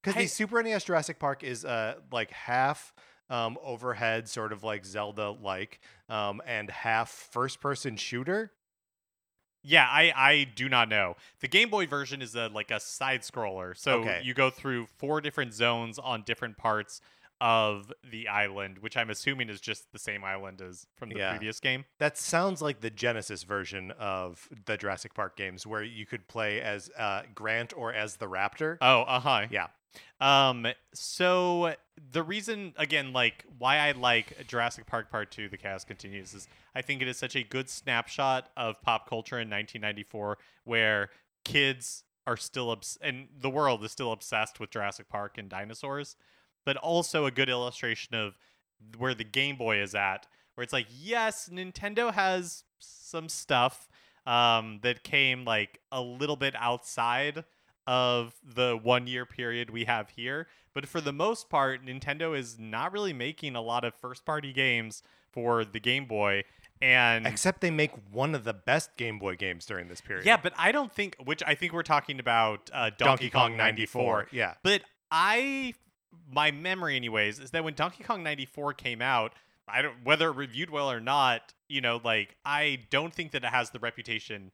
[0.05, 2.93] Because the Super NES Jurassic Park is uh like half
[3.31, 8.53] um overhead, sort of like Zelda like, um, and half first person shooter.
[9.63, 11.17] Yeah, I I do not know.
[11.41, 13.77] The Game Boy version is a like a side scroller.
[13.77, 14.21] So Okay.
[14.23, 17.01] you go through four different zones on different parts
[17.41, 21.31] of the island, which I'm assuming is just the same island as from the Yeah.
[21.31, 21.85] previous game.
[21.99, 26.61] That sounds like the Genesis version of the Jurassic Park games, where you could play
[26.61, 28.77] as uh, Grant or as the Raptor.
[28.81, 29.47] Oh, uh-huh.
[29.51, 29.69] yeah.
[30.21, 31.75] Um so
[32.13, 36.49] the reason again like why I like Jurassic Park Part 2 The Chaos Continues is
[36.75, 41.11] I think it is such a good snapshot of pop culture in 1994 where
[41.45, 46.17] kids are still obs- and the world is still obsessed with Jurassic Park and dinosaurs
[46.65, 48.39] but also a good illustration of
[48.99, 53.89] where the Game Boy is at where it's like yes Nintendo has some stuff
[54.27, 57.45] um that came like a little bit outside
[57.87, 60.47] of the one year period we have here.
[60.73, 64.53] But for the most part, Nintendo is not really making a lot of first party
[64.53, 66.45] games for the Game Boy.
[66.83, 70.27] And Except they make one of the best Game Boy games during this period.
[70.27, 74.29] yeah, but I don't think, which I think we're talking about uh, Donkey, Kong 94.
[74.33, 74.55] Yeah.
[74.63, 75.75] But I,
[76.31, 79.35] my memory, anyways, is that when Donkey Kong 94 came out,
[79.67, 81.55] I don't whether it reviewed well or not.
[81.69, 84.51] You know, like I don't think that it has the reputation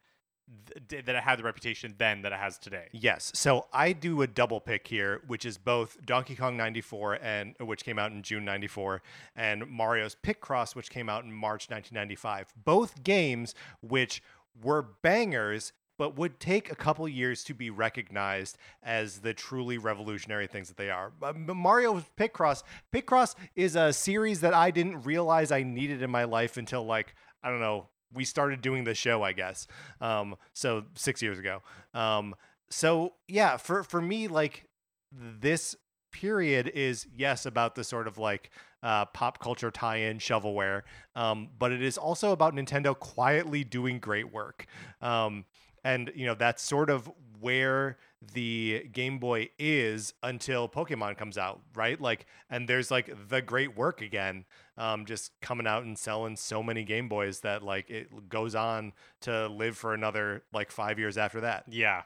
[0.89, 2.89] th- that it had the reputation then that it has today.
[2.93, 3.31] Yes.
[3.35, 7.85] So I do a double pick here, which is both Donkey Kong 94 and which
[7.85, 9.03] came out in June 94
[9.37, 12.55] and Mario's Picross which came out in March 1995.
[12.65, 14.23] Both games which
[14.63, 20.47] were bangers but would take a couple years to be recognized as the truly revolutionary
[20.47, 21.13] things that they are.
[21.23, 26.25] Um, Mario's Picross, Picross is a series that I didn't realize I needed in my
[26.25, 29.67] life until like I don't know we started doing the show, I guess.
[30.01, 31.63] Um, so six years ago.
[31.95, 32.35] Um,
[32.69, 34.69] so yeah, for for me, like
[35.13, 35.77] this
[36.13, 38.51] period is yes about the sort of like
[38.83, 40.83] uh, pop culture tie-in shovelware,
[41.15, 44.67] um, but it is also about Nintendo quietly doing great work.
[45.01, 45.45] Um,
[45.85, 47.97] and you know that's sort of where
[48.35, 51.99] the Game Boy is until Pokemon comes out, right?
[52.01, 54.45] Like, and there's like the great work again,
[54.81, 58.95] um, just coming out and selling so many Game Boys that like it goes on
[59.21, 61.65] to live for another like five years after that.
[61.69, 62.03] Yeah.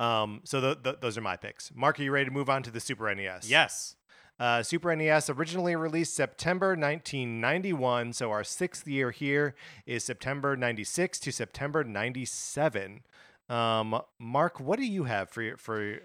[0.00, 1.70] Um, so th- th- those are my picks.
[1.74, 3.50] Mark, are you ready to move on to the Super NES?
[3.50, 3.96] Yes.
[4.40, 9.54] Uh, Super NES originally released September 1991, so our sixth year here
[9.86, 13.00] is September 96 to September 97.
[13.48, 15.98] Um, Mark, what do you have for your, for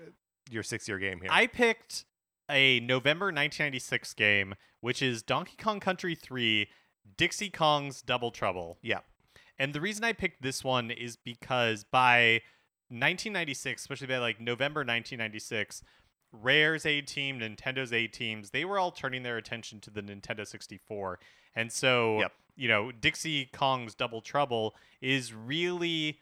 [0.50, 1.30] your six year game here?
[1.32, 2.06] I picked
[2.52, 6.68] a November 1996 game, which is Donkey Kong Country 3
[7.18, 8.78] Dixie Kong's Double Trouble.
[8.82, 9.00] yeah.
[9.58, 12.42] And the reason I picked this one is because by
[12.90, 15.84] 1996, especially by like November 1996,
[16.32, 20.48] Rare's A team, Nintendo's A teams, they were all turning their attention to the Nintendo
[20.48, 21.20] 64.
[21.56, 22.32] And so, Yep.
[22.56, 26.20] you know, Dixie Kong's Double Trouble is really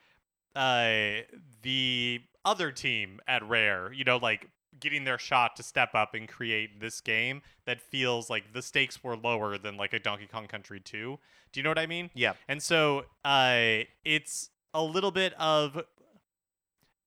[0.56, 1.22] uh
[1.62, 6.28] the other team at Rare, you know, like getting their shot to step up and
[6.28, 10.48] create this game that feels like the stakes were lower than like a Donkey Kong
[10.48, 11.18] Country 2.
[11.52, 12.10] Do you know what I mean?
[12.14, 12.34] Yeah.
[12.48, 15.82] And so uh, it's a little bit of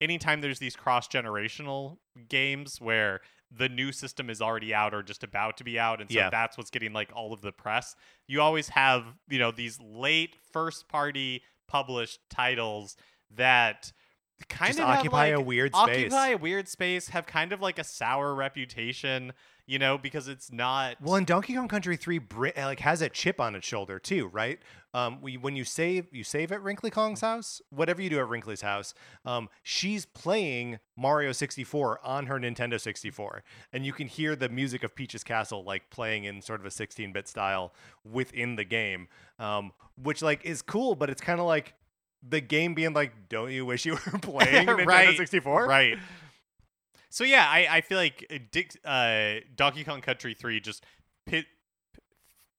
[0.00, 1.98] anytime there's these cross generational
[2.28, 3.20] games where
[3.54, 6.30] the new system is already out or just about to be out, and so Yeah.
[6.30, 7.94] that's what's getting like all of the press.
[8.26, 12.96] You always have you know these late first party published titles
[13.30, 13.92] that
[14.48, 16.12] kind Just of occupy a weird space.
[16.12, 19.32] occupy a weird space, have kind of like a sour reputation,
[19.66, 20.96] you know, because it's not.
[21.00, 24.26] Well, in Donkey Kong Country 3 bri- like has a chip on its shoulder too,
[24.28, 24.58] right?
[24.94, 27.62] Um, we, when you save, you save at Wrinkly Kong's house.
[27.70, 28.92] Whatever you do at Wrinkly's house,
[29.24, 34.84] um, she's playing Mario 64 on her Nintendo 64, and you can hear the music
[34.84, 37.72] of Peach's Castle like playing in sort of a 16-bit style
[38.04, 41.72] within the game, um, which like is cool, but it's kind of like
[42.26, 45.98] the game being like, "Don't you wish you were playing Nintendo Right, 64?" right.
[47.10, 50.82] So yeah, I, I feel like uh, Dick, uh, Donkey Kong Country 3 just
[51.26, 51.44] pit,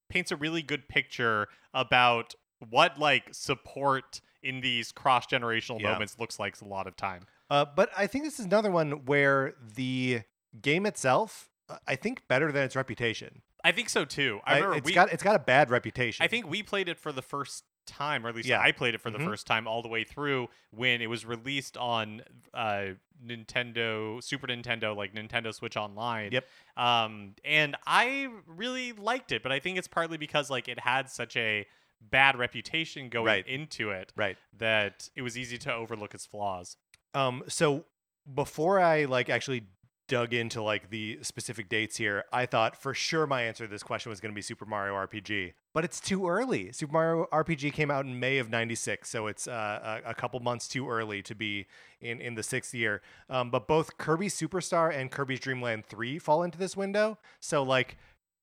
[0.10, 2.36] paints a really good picture about
[2.70, 5.94] what like support in these cross generational Yeah.
[5.94, 7.24] moments looks like a lot of time.
[7.50, 10.22] Uh, but I think this is another one where the
[10.62, 13.42] game itself, uh, I think, better than its reputation.
[13.64, 14.40] I think so too.
[14.46, 16.24] I I- remember it's we, got it's got a bad reputation.
[16.24, 18.60] I think we played it for the first time, or at least Yeah.
[18.62, 19.26] I played it for the Mhm.
[19.26, 22.22] first time all the way through when it was released on
[22.54, 22.94] uh,
[23.26, 26.32] Nintendo, Super Nintendo, like Nintendo Switch Online.
[26.32, 26.48] Yep.
[26.78, 31.10] Um, and I really liked it, but I think it's partly because like it had
[31.10, 31.66] such a
[32.02, 33.48] bad reputation going Right.
[33.48, 34.38] into it right.
[34.58, 36.78] that it was easy to overlook its flaws.
[37.14, 37.86] Um, so
[38.34, 39.68] before I like actually
[40.08, 43.84] dug into like the specific dates here, I thought for sure my answer to this
[43.84, 46.72] question was going to be Super Mario RPG, but it's too early.
[46.72, 50.40] Super Mario RPG came out in May of '96, so it's uh, a, a couple
[50.40, 51.68] months too early to be
[52.02, 53.02] in in the sixth year.
[53.30, 57.18] Um, but both Kirby Superstar and Kirby's Dream Land 3 fall into this window.
[57.40, 57.98] So like.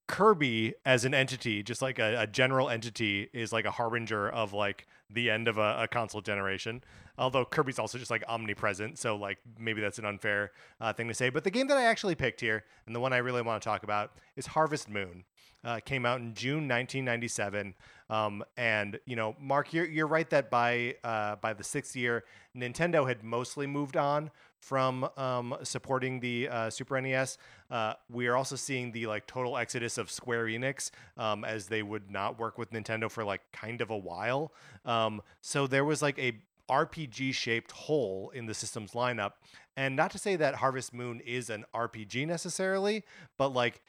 [0.08, 4.52] Kirby as an entity, just like a, a general entity, is like a harbinger of
[4.52, 6.82] like the end of a, a console generation.
[7.18, 11.14] Although Kirby's also just like omnipresent, so like maybe that's an unfair uh, thing to
[11.14, 11.28] say.
[11.28, 13.68] But the game that I actually picked here, and the one I really want to
[13.68, 15.24] talk about, is Harvest Moon.
[15.62, 17.74] Uh, came out in June 1997,
[18.08, 22.24] um, and you know, Mark, you're you're right that by uh, by the sixth year,
[22.56, 27.38] Nintendo had mostly moved on from um, supporting the uh, Super NES.
[27.70, 31.82] Uh, we are also seeing the like total exodus of Square Enix um, as they
[31.82, 34.52] would not work with Nintendo for like kind of a while.
[34.84, 36.38] Um, so there was like a
[36.70, 39.32] RPG shaped hole in the system's lineup.
[39.76, 43.04] And not to say that Harvest Moon is an RPG necessarily,
[43.36, 43.82] but like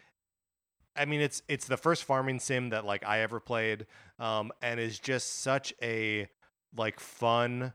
[0.96, 3.86] I mean it's it's the first farming sim that like I ever played
[4.20, 6.28] um and is just such a
[6.76, 7.74] like fun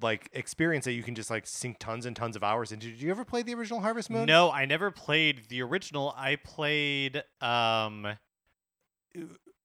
[0.00, 2.86] like experience that you can just like sink tons and tons of hours into.
[2.88, 4.26] Did you ever play the original Harvest Moon?
[4.26, 6.14] No, I never played the original.
[6.16, 8.06] I played um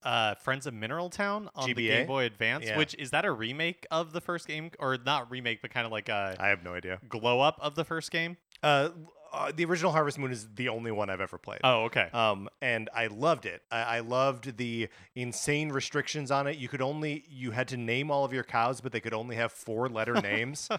[0.04, 2.78] uh Friends of Mineral Town on the Game Boy Advance, Yeah.
[2.78, 5.92] which is that a remake of the first game or not remake but kind of
[5.92, 7.00] like a I have no idea.
[7.08, 8.38] glow up of the first game?
[8.62, 8.90] Uh,
[9.34, 11.60] uh the original Harvest Moon is the only one I've ever played.
[11.64, 12.08] Oh, okay.
[12.14, 13.62] um, and I loved it.
[13.72, 16.58] I, I loved the insane restrictions on it.
[16.58, 19.36] You could only you had to name all of your cows, but they could only
[19.36, 20.70] have four letter names.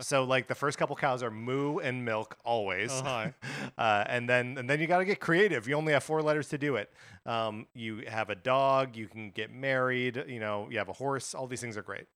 [0.00, 3.30] so like the first couple cows are moo and milk always, Uh-huh.
[3.78, 5.66] uh, and then and then you got to get creative.
[5.66, 6.92] You only have four letters to do it.
[7.24, 8.94] Um, you have a dog.
[8.96, 10.22] You can get married.
[10.28, 11.34] You know, you have a horse.
[11.34, 12.06] All these things are great.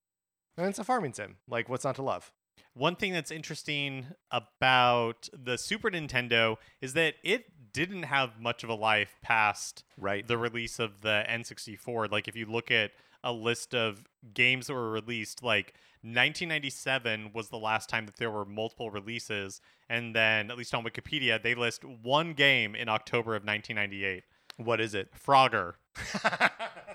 [0.59, 1.37] And it's a farming sim.
[1.49, 2.33] Like what's not to love?
[2.77, 8.69] One thing that's interesting about the Super Nintendo is that it didn't have much of
[8.71, 10.27] a life past Right.
[10.27, 12.11] the release of the N64.
[12.13, 12.91] Like if you look at
[13.25, 14.05] a list of
[14.35, 15.73] games that were released, like
[16.03, 20.85] 1997 was the last time that there were multiple releases, and then at least on
[20.85, 24.23] Wikipedia they list one game in October of 1998,
[24.59, 25.09] what is it?
[25.15, 25.75] Frogger.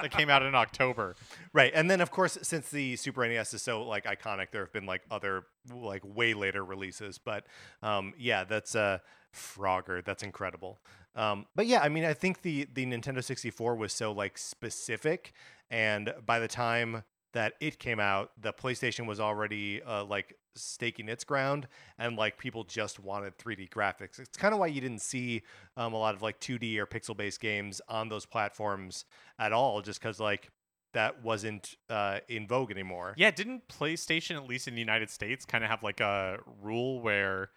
[0.00, 1.16] that came out in October.
[1.52, 4.72] Right, and then of course, since the Super NES is so like iconic, there have
[4.72, 7.18] been like other like way later releases.
[7.18, 7.46] But
[7.82, 8.98] um, yeah, that's uh,
[9.34, 10.04] Frogger.
[10.04, 10.80] That's incredible.
[11.14, 15.32] Um, but yeah, I mean, I think the the Nintendo 64 was so like specific,
[15.70, 21.08] and by the time that it came out, the PlayStation was already uh, like staking
[21.08, 21.66] its ground,
[21.98, 24.18] and like people just wanted 3D graphics.
[24.18, 25.42] It's kind of why you didn't see
[25.76, 29.04] um, a lot of like 2D or pixel based games on those platforms
[29.38, 30.50] at all, just because like
[30.94, 33.14] that wasn't uh, in vogue anymore.
[33.16, 37.00] Yeah, didn't PlayStation, at least in the United States, kind of have like a rule
[37.00, 37.50] where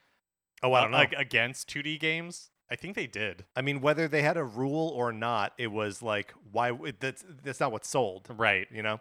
[0.64, 0.98] Oh, I don't know.
[0.98, 2.50] like against 2D games?
[2.72, 3.46] I think they did.
[3.56, 6.72] I mean, whether they had a rule or not, it was like, why?
[7.00, 8.68] That's that's not what sold, Right.
[8.72, 9.00] you know.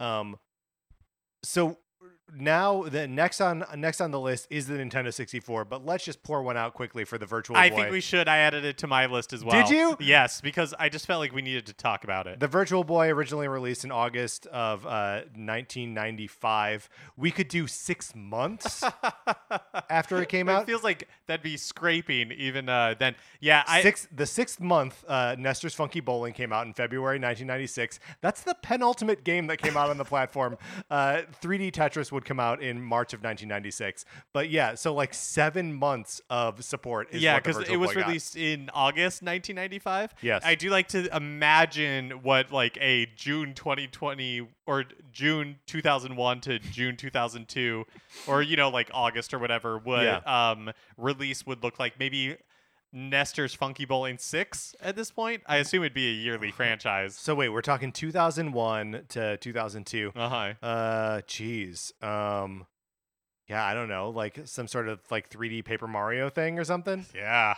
[0.00, 0.36] Um,
[1.42, 1.78] so
[2.34, 6.22] now the next on next on the list is the Nintendo 64, but let's just
[6.22, 7.60] pour one out quickly for the Virtual boy.
[7.60, 7.76] I Boy.
[7.76, 8.28] think we should.
[8.28, 9.64] I added it to my list as well.
[9.66, 9.96] Did you?
[10.00, 12.40] Yes, because I just felt like we needed to talk about it.
[12.40, 16.88] the Virtual Boy originally released in August of uh, 1995.
[17.16, 18.82] We could do six months
[19.90, 20.66] after it came it out.
[20.66, 23.14] feels like that'd be scraping even uh, then.
[23.40, 28.00] Yeah, I Six, the sixth month, uh, Nestor's Funky Bowling came out in February 1996.
[28.20, 30.56] That's the penultimate game that came out on the platform.
[30.90, 34.04] Uh, 3D Tetris would come out in March of 1996.
[34.32, 37.08] But yeah, so like seven months of support.
[37.12, 38.06] Is yeah, because it was Boy got.
[38.08, 40.14] released in August 1995.
[40.22, 40.42] Yes.
[40.44, 46.96] I do like to imagine what like a June 2020 or June 2001 to June
[46.96, 47.84] 2002,
[48.26, 50.20] or you know like August or whatever would Yeah.
[50.50, 51.98] um release would look like.
[52.00, 52.36] Maybe
[52.92, 55.42] Nestor's Funky Bowling six at this point.
[55.46, 57.14] I assume it'd be a yearly franchise.
[57.16, 60.12] So wait, we're talking 2001 to 2002.
[60.14, 60.66] Uh huh.
[60.66, 61.92] Uh, geez.
[62.00, 62.66] Um,
[63.48, 67.04] yeah, I don't know, like some sort of like 3D Paper Mario thing or something.
[67.14, 67.54] Yeah.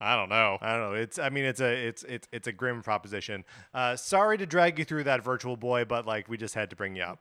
[0.00, 0.58] I don't know.
[0.60, 0.94] I don't know.
[0.94, 3.44] It's I mean it's a it's it's it's a grim proposition.
[3.72, 6.76] Uh, sorry to drag you through that Virtual Boy, but like we just had to
[6.76, 7.20] bring you up.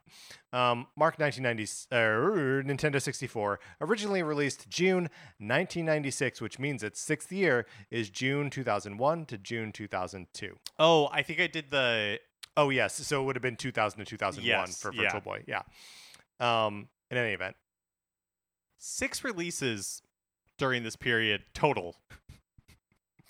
[0.51, 5.03] Um, Mark 1990 uh, Nintendo 64 originally released June
[5.39, 10.57] 1996, which means its sixth year is June 2001 to June 2002.
[10.79, 12.19] Oh, I think I did the
[12.57, 15.03] Oh yes, so it would have been 2000 to 2001 Yes, for yeah.
[15.03, 15.43] Virtual Boy.
[15.47, 15.61] Yeah.
[16.39, 17.55] Um, in any event,
[18.77, 20.01] six releases
[20.57, 21.95] during this period total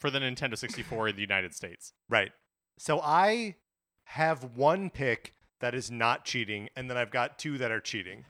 [0.04, 1.94] for the Nintendo 64 in the United States.
[2.10, 2.34] right.
[2.78, 3.56] So I
[4.04, 8.26] have one pick that is not cheating, and then I've got two that are cheating.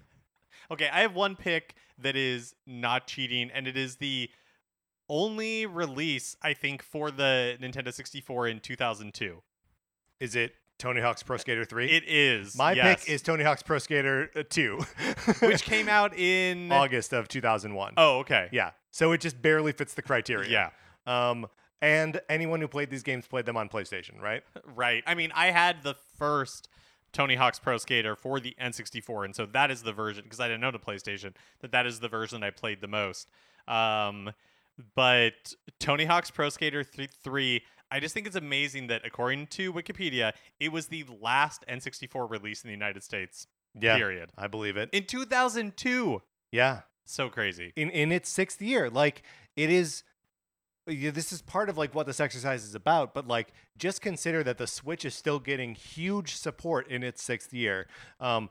[0.69, 4.30] Okay, I have one pick that is not cheating, and it is the
[5.09, 9.41] only release I think for the Nintendo 64 in 2002.
[10.19, 11.89] Is it Tony Hawk's Pro Skater 3?
[11.89, 13.03] It is My yes.
[13.03, 14.80] pick is Tony Hawk's Pro Skater uh, 2,
[15.39, 17.93] which came out in August of 2001.
[17.97, 18.49] Oh, okay.
[18.51, 18.71] Yeah.
[18.91, 20.51] So it just barely fits the criteria.
[20.51, 20.69] Yeah.
[21.05, 21.47] Um,
[21.84, 24.42] and anyone who played these games played them on PlayStation, right?
[24.76, 25.04] Right.
[25.06, 26.68] I mean, I had the first
[27.12, 30.48] Tony Hawk's Pro Skater for the N64, and so that is the version because I
[30.48, 33.30] didn't know the PlayStation that that is the version I played the most.
[33.68, 34.32] Um,
[34.96, 37.62] but Tony Hawk's Pro Skater th- 3,
[37.92, 42.64] I just think it's amazing that according to Wikipedia, it was the last N64 release
[42.64, 43.46] in the United States.
[43.80, 43.98] Yeah.
[43.98, 44.32] Period.
[44.38, 44.90] I believe it.
[44.94, 46.22] In 2002.
[46.52, 46.82] Yeah.
[47.06, 47.74] So crazy.
[47.76, 48.90] in in its sixth year.
[48.90, 49.24] Like
[49.56, 50.04] it is.
[50.88, 54.44] Yeah, This is part of like what this exercise is about, but like just consider
[54.44, 57.88] that the Switch is still getting huge support in its sixth year.
[58.20, 58.50] Um,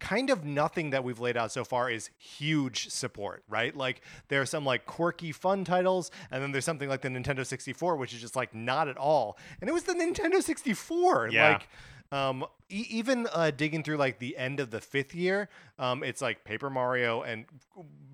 [0.00, 3.76] kind of nothing that we've laid out so far is huge support, right?
[3.76, 7.46] Like there are some like quirky fun titles, and then there's something like the Nintendo
[7.46, 9.38] 64, which is just like not at all.
[9.60, 11.28] And it was the Nintendo 64.
[11.30, 11.50] Yeah.
[11.50, 11.68] Like
[12.12, 15.48] um, e- even uh, digging through like the end of the fifth year,
[15.78, 17.44] um, it's like Paper Mario and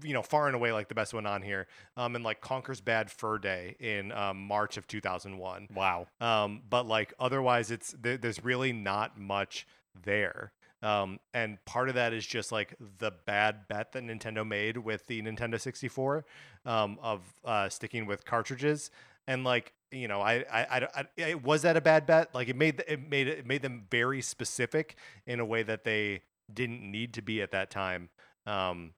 [0.03, 1.67] you know far and away like the best one on here,
[1.97, 5.69] um, and like Conker's Bad Fur Day in um, March of 2001.
[5.75, 6.07] Wow.
[6.21, 9.67] Um, but like otherwise, it's there, there's really not much
[10.05, 10.53] there.
[10.83, 15.07] Um, and part of that is just like the bad bet that Nintendo made with
[15.07, 16.25] the Nintendo 64
[16.65, 18.91] um, of uh, sticking with cartridges.
[19.27, 22.35] And like you know, I, I, I, I was that a bad bet?
[22.35, 26.23] Like it made it made it made them very specific in a way that they
[26.53, 28.09] didn't need to be at that time.
[28.47, 28.93] Um,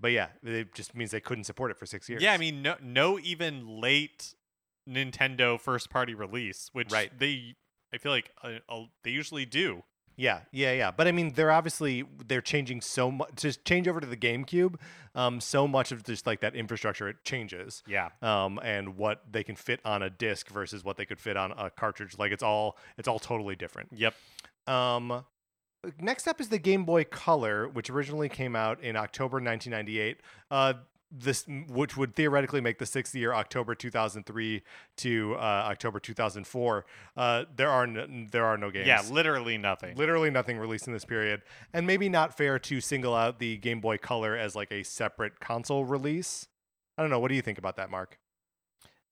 [0.00, 2.22] but yeah, it just means they couldn't support it for six years.
[2.22, 4.34] Yeah, I mean, no, no, even late
[4.88, 7.16] Nintendo first party release, which Right.
[7.16, 7.56] they,
[7.92, 9.82] I feel like uh, uh, they usually do.
[10.18, 10.90] Yeah, yeah, yeah.
[10.90, 13.30] But I mean, they're obviously they're changing so much.
[13.36, 14.74] Just change over to the GameCube.
[15.14, 17.82] Um, so much of just like that infrastructure it changes.
[17.86, 21.36] Yeah, Um, and what they can fit on a disc versus what they could fit
[21.36, 22.18] on a cartridge.
[22.18, 23.90] Like it's all it's all totally different.
[23.92, 24.14] yep.
[24.66, 25.24] Um,
[26.00, 30.20] next up is the Game Boy Color, which originally came out in October 1998.
[30.50, 30.74] Uh,
[31.10, 34.62] this which would theoretically make the sixth year October 2003
[34.98, 36.84] to uh, October 2004.
[37.16, 38.86] Uh, there are n- there are no games.
[38.86, 39.96] Yeah, literally nothing.
[39.96, 41.42] literally nothing released in this period,
[41.72, 45.40] and maybe not fair to single out the Game Boy Color as like a separate
[45.40, 46.48] console release.
[46.96, 47.20] I don't know.
[47.20, 48.18] What do you think about that, Mark?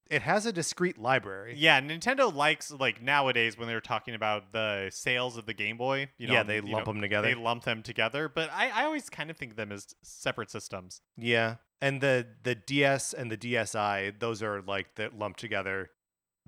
[0.08, 1.54] It has a discrete library.
[1.56, 6.10] Yeah, Nintendo likes like nowadays when they're talking about the sales of the Game Boy.
[6.18, 7.28] You know, yeah, they lump know, them together.
[7.28, 10.50] They lump them together, but I, I always kind of think of them as separate
[10.50, 11.00] systems.
[11.16, 15.90] Yeah, and the the DS and the DSi, those are like that lumped together.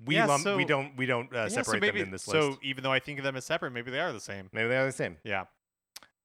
[0.03, 2.27] We Yeah, lump, we don't we don't uh, Yeah, so separate maybe, them in this
[2.27, 2.39] list.
[2.39, 4.49] so even though I think of them as separate, maybe they are the same.
[4.53, 5.17] Maybe they are the same.
[5.23, 5.45] Yeah.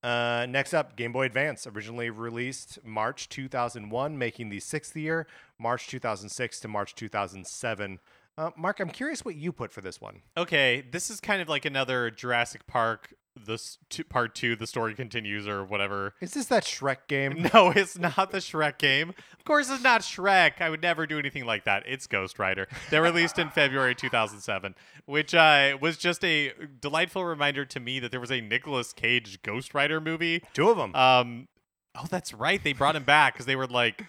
[0.04, 5.26] Uh, next up, Game Boy Advance, originally released March 2001, making the sixth year,
[5.58, 7.98] March 2006 to March 2007.
[8.36, 10.20] Uh, Mark, I'm curious what you put for this one.
[10.36, 13.14] Okay, this is kind of like another Jurassic Park.
[13.36, 16.14] This two, part two, the story continues, or whatever.
[16.20, 17.48] Is this that Shrek game?
[17.54, 19.10] No, it's not the Shrek game.
[19.10, 20.60] Of course, it's not Shrek.
[20.60, 21.82] I would never do anything like that.
[21.86, 22.68] It's Ghost Rider.
[22.90, 24.74] They're released in February 2007,
[25.06, 29.42] which uh, was just a delightful reminder to me that there was a Nicolas Cage
[29.42, 30.42] Ghost Rider movie.
[30.54, 30.94] Two of them.
[30.94, 31.48] Um,
[31.96, 32.62] oh, that's right.
[32.62, 34.04] They brought him back because they were like,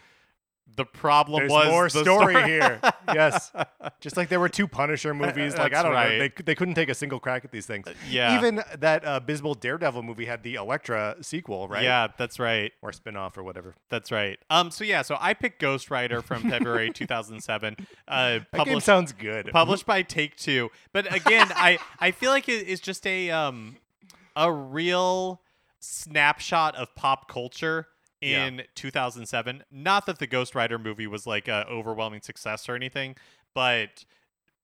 [0.78, 2.82] the problem There's was more the story here.
[3.14, 3.52] yes,
[4.02, 5.56] just like there were two Punisher movies.
[5.66, 7.88] Like I don't know, they they couldn't take a single crack at these things.
[8.10, 8.38] yeah.
[8.38, 11.84] Even that uh, Bisbal Daredevil movie had the Elektra sequel, right?
[11.84, 12.74] Yeah, that's right.
[12.82, 13.76] or spin-off or whatever.
[13.90, 14.38] That's right.
[14.50, 14.70] Um.
[14.72, 15.02] So yeah.
[15.02, 17.76] So I picked Ghost Rider from February 2007
[18.08, 19.50] Uh, That game published sounds good.
[19.52, 20.70] published by Take Two.
[20.92, 23.78] But again, I I feel like it is just a um
[24.36, 25.42] a real
[25.80, 27.88] snapshot of pop culture
[28.22, 28.46] Yeah.
[28.46, 29.64] in 2007.
[29.72, 33.16] Not that the Ghost Rider movie was like a overwhelming success or anything,
[33.54, 34.06] but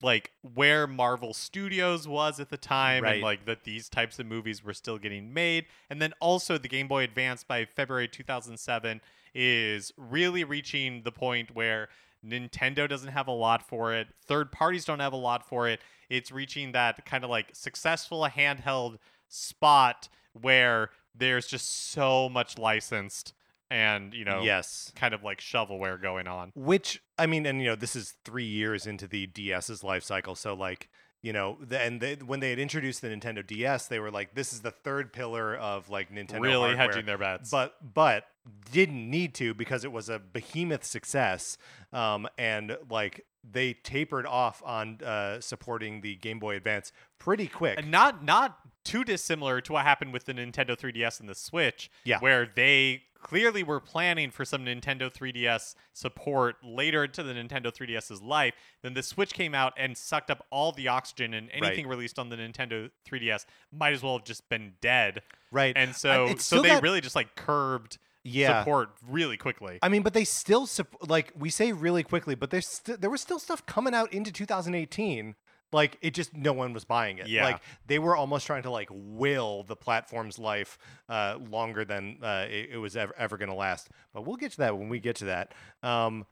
[0.03, 3.13] like where Marvel Studios was at the time Right.
[3.15, 6.67] and like that these types of movies were still getting made and then also the
[6.67, 8.99] Game Boy Advance by February 2007
[9.35, 11.87] is really reaching the point where
[12.25, 15.79] Nintendo doesn't have a lot for it third parties don't have a lot for it
[16.09, 18.97] it's reaching that kind of like successful handheld
[19.27, 23.33] spot where there's just so much licensed
[23.71, 24.91] and you know yes.
[24.95, 28.45] kind of like shovelware going on Which I mean, and you know, this is three
[28.45, 30.89] years into the DS's life cycle, so like.
[31.23, 34.33] You know, the, and they, when they had introduced the Nintendo DS, they were like,
[34.33, 36.77] "This is the third pillar of like Nintendo really hardware.
[36.77, 38.23] hedging their bets but but
[38.71, 41.59] didn't need to because it was a behemoth success
[41.93, 47.77] um, and like they tapered off on uh, supporting the game boy advance pretty quick
[47.79, 51.89] And not not too dissimilar to what happened with the Nintendo 3DS and the Switch,
[52.03, 52.19] Yeah.
[52.19, 58.19] where they clearly were planning for some Nintendo 3DS support later into the Nintendo 3DS's
[58.23, 58.55] life.
[58.81, 62.29] Then the Switch came out and sucked up all the oxygen, and anything released on
[62.29, 65.21] the Nintendo 3DS might as well have just been dead.
[65.51, 69.79] right And so, so they got- really just like curbed yeah support really quickly.
[69.81, 73.09] I mean, but they still sup- like we say really quickly, but there's st- there
[73.09, 75.35] was still stuff coming out into 2018.
[75.73, 77.27] Like it just no one was buying it.
[77.27, 77.45] Yeah.
[77.45, 82.45] Like they were almost trying to like will the platform's life uh, longer than uh,
[82.49, 83.89] it, it was ever ever going to last.
[84.13, 85.53] But we'll get to that when we get to that.
[85.81, 86.25] Um,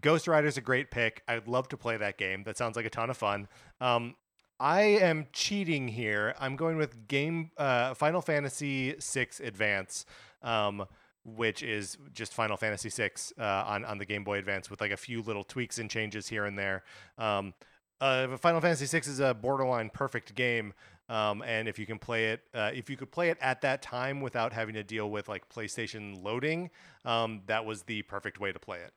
[0.00, 1.22] Ghost Rider's a great pick.
[1.26, 2.44] I'd love to play that game.
[2.44, 3.48] That sounds like a ton of fun.
[3.80, 4.14] Um,
[4.58, 6.34] I am cheating here.
[6.38, 10.06] I'm going with game uh, Final Fantasy VI Advance.
[10.42, 10.86] Um,
[11.34, 14.92] which is just Final Fantasy VI uh, on on the Game Boy Advance with like
[14.92, 16.84] a few little tweaks and changes here and there.
[17.18, 17.52] Um,
[18.00, 20.74] uh, Final Fantasy VI is a borderline perfect game,
[21.08, 23.80] um, and if you can play it, uh, if you could play it at that
[23.82, 26.70] time without having to deal with like PlayStation loading,
[27.04, 28.92] um, that was the perfect way to play it.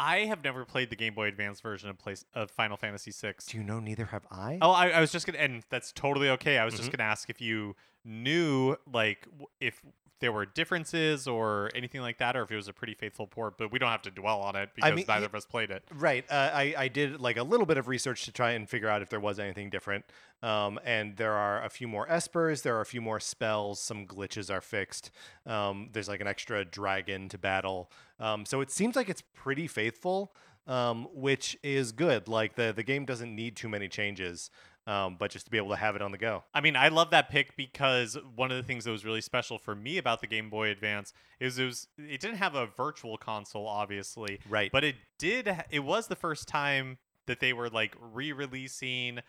[0.00, 3.34] I have never played the Game Boy Advance version of place of Final Fantasy VI.
[3.48, 3.80] Do you know?
[3.80, 4.58] Neither have I.
[4.62, 6.56] Oh, I, I was just gonna, and that's totally okay.
[6.56, 6.82] I was Mm-hmm.
[6.84, 7.74] just gonna ask if you
[8.04, 9.26] knew, like,
[9.60, 9.82] if
[10.20, 13.58] there were differences or anything like that, or if it was a pretty faithful port.
[13.58, 15.84] But we don't have to dwell on it because mean, neither of us played it.
[15.94, 16.24] Right.
[16.30, 19.02] Uh, I, I did like a little bit of research to try and figure out
[19.02, 20.04] if there was anything different.
[20.42, 24.06] Um, and there are a few more espers, there are a few more spells, some
[24.06, 25.10] glitches are fixed.
[25.46, 27.90] Um, there's like an extra dragon to battle.
[28.20, 30.32] Um, so it seems like it's pretty faithful,
[30.68, 32.28] um, which is good.
[32.28, 34.50] Like the, the game doesn't need too many changes,
[34.88, 36.42] um, but just to be able to have it on the go.
[36.54, 39.58] I mean, I love that pick because one of the things that was really special
[39.58, 43.16] for me about the Game Boy Advance is it was it didn't have a virtual
[43.18, 44.72] console, obviously, Right.
[44.72, 45.48] but it did.
[45.70, 49.20] It was the first time that they were like re-releasing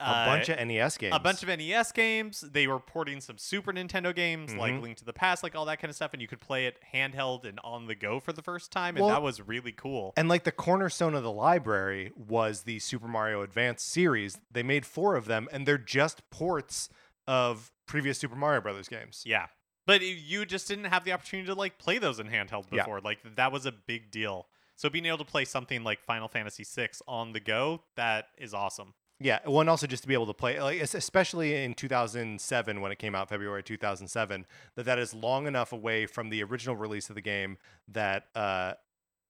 [0.00, 1.12] a bunch of NES games.
[1.12, 2.40] uh, a bunch of NES games.
[2.40, 4.82] They were porting some Super Nintendo games like Mhm.
[4.82, 6.78] Link to the Past, like all that kind of stuff, and you could play it
[6.94, 10.12] handheld and on the go for the first time, and Well- that was really cool.
[10.16, 14.38] And like the cornerstone of the library was the Super Mario Advance series.
[14.50, 16.88] They made four of them, and they're just ports
[17.26, 19.22] of previous Super Mario Brothers games.
[19.26, 19.46] Yeah,
[19.86, 22.82] But you just didn't have the opportunity to like play those in handheld Yeah.
[22.82, 23.00] before.
[23.00, 24.46] Like that was a big deal.
[24.76, 28.52] So being able to play something like Final Fantasy VI on the go, that is
[28.54, 28.94] awesome.
[29.20, 32.92] Yeah, well, and also just to be able to play, like especially in 2007 when
[32.92, 34.46] it came out, February 2007,
[34.76, 37.58] that that is long enough away from the original release of the game
[37.88, 38.74] that uh,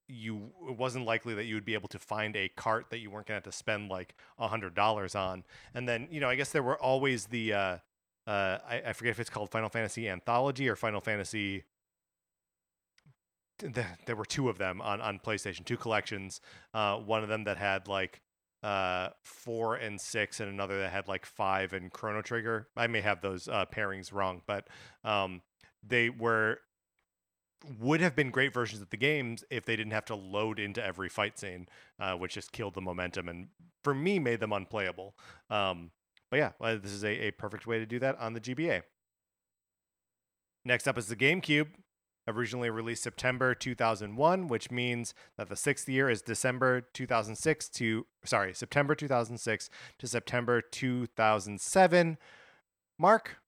[0.08, 3.10] you it wasn't likely that you would be able to find a cart that you
[3.10, 5.44] weren't going to have to spend like a hundred dollars on.
[5.74, 7.78] And then you know, I guess there were always the uh,
[8.26, 11.64] uh, I, I forget if it's called Final Fantasy Anthology or Final Fantasy.
[13.58, 13.74] th-
[14.06, 16.40] There were two of them on on PlayStation, two collections.
[16.74, 18.20] Uh, one of them that had like
[18.62, 22.68] uh four and six and another that had like five and chrono trigger.
[22.76, 24.66] I may have those uh pairings wrong but
[25.04, 25.42] um
[25.86, 26.58] they were
[27.80, 30.84] would have been great versions of the games if they didn't have to load into
[30.84, 31.68] every fight scene
[32.00, 33.48] uh which just killed the momentum and
[33.84, 35.14] for me made them unplayable.
[35.50, 35.90] Um
[36.30, 38.82] but yeah uh, this is a, a perfect way to do that on the gba
[40.64, 41.68] next up is the gamecube
[42.28, 48.54] originally released September 2001, which means that the sixth year is December 2006 to, sorry,
[48.54, 52.18] September 2006 to September 2007.
[52.98, 53.38] Mark,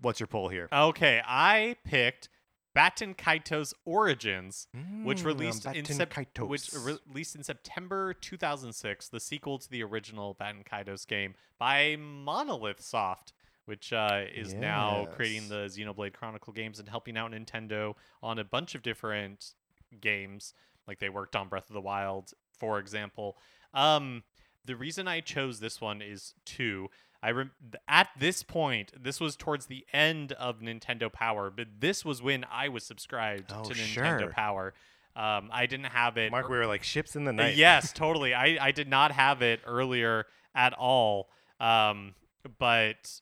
[0.00, 0.68] what's your poll here?
[0.72, 2.28] Okay, I picked
[2.76, 4.66] Baten Kaitos Origins,
[5.02, 9.70] which Mm, released in Baten sep- which re- released in September 2006, the sequel to
[9.70, 13.32] the original Baten Kaitos game by Monolith Soft,
[13.66, 18.44] which uh, is now creating the Xenoblade Chronicle games and helping out Nintendo on a
[18.44, 19.52] bunch of different
[20.00, 20.54] games.
[20.88, 23.36] Like they worked on Breath of the Wild, for example.
[23.74, 24.22] Um,
[24.64, 26.88] the reason I chose this one is two.
[27.22, 27.50] I rem-
[27.88, 32.44] at this point, this was towards the end of Nintendo Power, but this was when
[32.50, 34.30] I was subscribed Oh, to Nintendo sure.
[34.30, 34.74] Power.
[35.16, 36.30] Um, I didn't have it.
[36.30, 37.56] Mark, we were like ships in the Uh, night.
[37.56, 38.34] Yes, totally.
[38.34, 41.30] I, I did not have it earlier at all.
[41.58, 42.14] Um,
[42.58, 43.20] but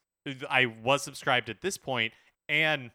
[0.49, 2.12] I was subscribed at this point,
[2.49, 2.91] and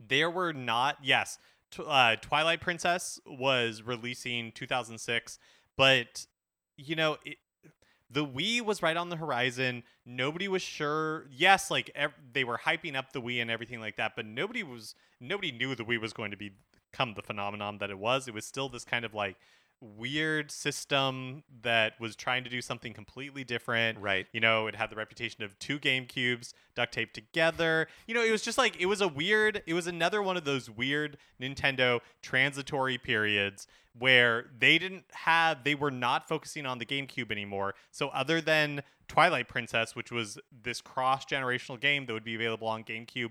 [0.00, 1.38] there were not yes.
[1.70, 5.38] T- uh, Twilight Princess was releasing 2006,
[5.76, 6.26] but
[6.76, 7.36] you know it,
[8.10, 9.82] the Wii was right on the horizon.
[10.06, 11.26] Nobody was sure.
[11.30, 14.62] Yes, like ev- they were hyping up the Wii and everything like that, but nobody
[14.62, 18.26] was nobody knew the Wii was going to become the phenomenon that it was.
[18.26, 19.36] It was still this kind of like
[19.80, 23.98] weird system that was trying to do something completely different.
[23.98, 24.26] Right.
[24.32, 27.88] You know, it had the reputation of two game cubes duct taped together.
[28.06, 30.44] You know, it was just like it was a weird it was another one of
[30.44, 33.66] those weird Nintendo transitory periods
[33.98, 37.74] where they didn't have they were not focusing on the GameCube anymore.
[37.90, 42.84] So other than Twilight Princess, which was this cross-generational game that would be available on
[42.84, 43.30] GameCube,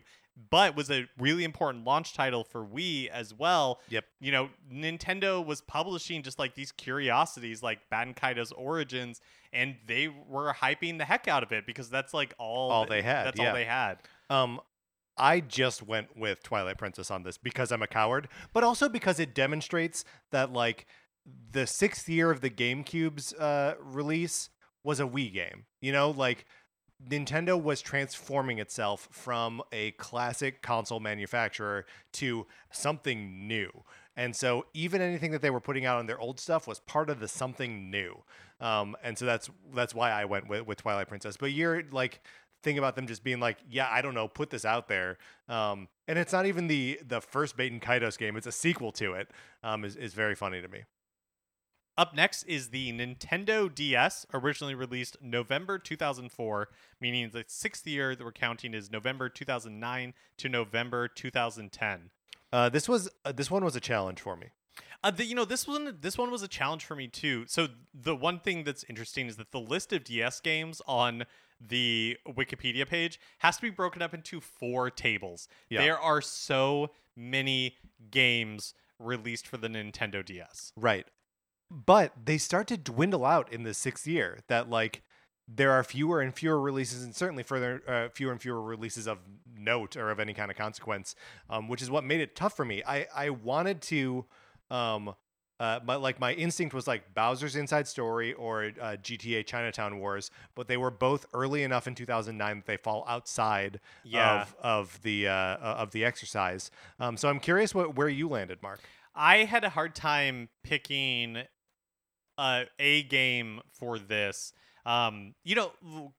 [0.50, 4.06] but was a really important launch title for Wii as well Yep.
[4.20, 9.20] you know, Nintendo was publishing just like these curiosities like Kaitos Origins,
[9.52, 12.90] and they were hyping the heck out of it because that's like all, All th-
[12.90, 13.48] they had, That's yeah.
[13.48, 13.98] all they had.
[14.30, 14.60] Um,
[15.18, 19.20] I just went with Twilight Princess on this because I'm a coward, but also because
[19.20, 20.86] it demonstrates that like
[21.52, 24.50] the sixth year of the GameCube's uh, release
[24.84, 25.66] was a Wii game.
[25.82, 26.46] You know, like
[27.06, 33.84] Nintendo was transforming itself from a classic console manufacturer to something new.
[34.16, 37.10] And so even anything that they were putting out on their old stuff was part
[37.10, 38.24] of the something new.
[38.60, 41.38] Um, and so that's that's why I went with, with Twilight Princess.
[41.38, 42.20] But you're like
[42.64, 45.20] thing about them just being like, yeah, I don't know, put this out there.
[45.48, 49.14] Um, and it's not even the the first Baten Kaitos game; it's a sequel to
[49.14, 49.30] it.
[49.64, 50.84] Um, is is very funny to me.
[51.98, 56.70] Up next is the Nintendo DS, originally released November 2004,
[57.02, 62.12] meaning the sixth year that we're counting is November 2009 to November 2010.
[62.54, 64.48] Uh, this was uh, this one was a challenge for me.
[65.04, 67.46] Uh, the, you know, this one this one was a challenge for me too.
[67.48, 71.26] So the one thing that's interesting is that the list of DS games on
[71.60, 75.48] the Wikipedia page has to be broken up into four tables.
[75.70, 75.82] Yeah.
[75.82, 77.76] There are so many
[78.12, 80.74] games released for the Nintendo DS.
[80.76, 81.08] Right.
[81.70, 84.40] But they start to dwindle out in the sixth year.
[84.48, 85.02] That like
[85.48, 89.20] there are fewer and fewer releases, and certainly further uh, fewer and fewer releases of
[89.58, 91.16] note or of any kind of consequence,
[91.50, 92.84] um, which is what made it tough for me.
[92.88, 94.26] I I wanted to,
[94.72, 95.14] um,
[95.60, 100.32] uh, my like my instinct was like Bowser's Inside Story or uh, GTA Chinatown Wars,
[100.56, 104.44] but they were both early enough in 2009 that they fall outside Yeah.
[104.44, 106.72] of of the uh, uh, of the exercise.
[107.00, 108.80] Um, so I'm curious what where you landed, Mark.
[109.16, 111.44] I had a hard time picking
[112.38, 114.54] uh, a game for this.
[114.86, 115.72] Um, you know,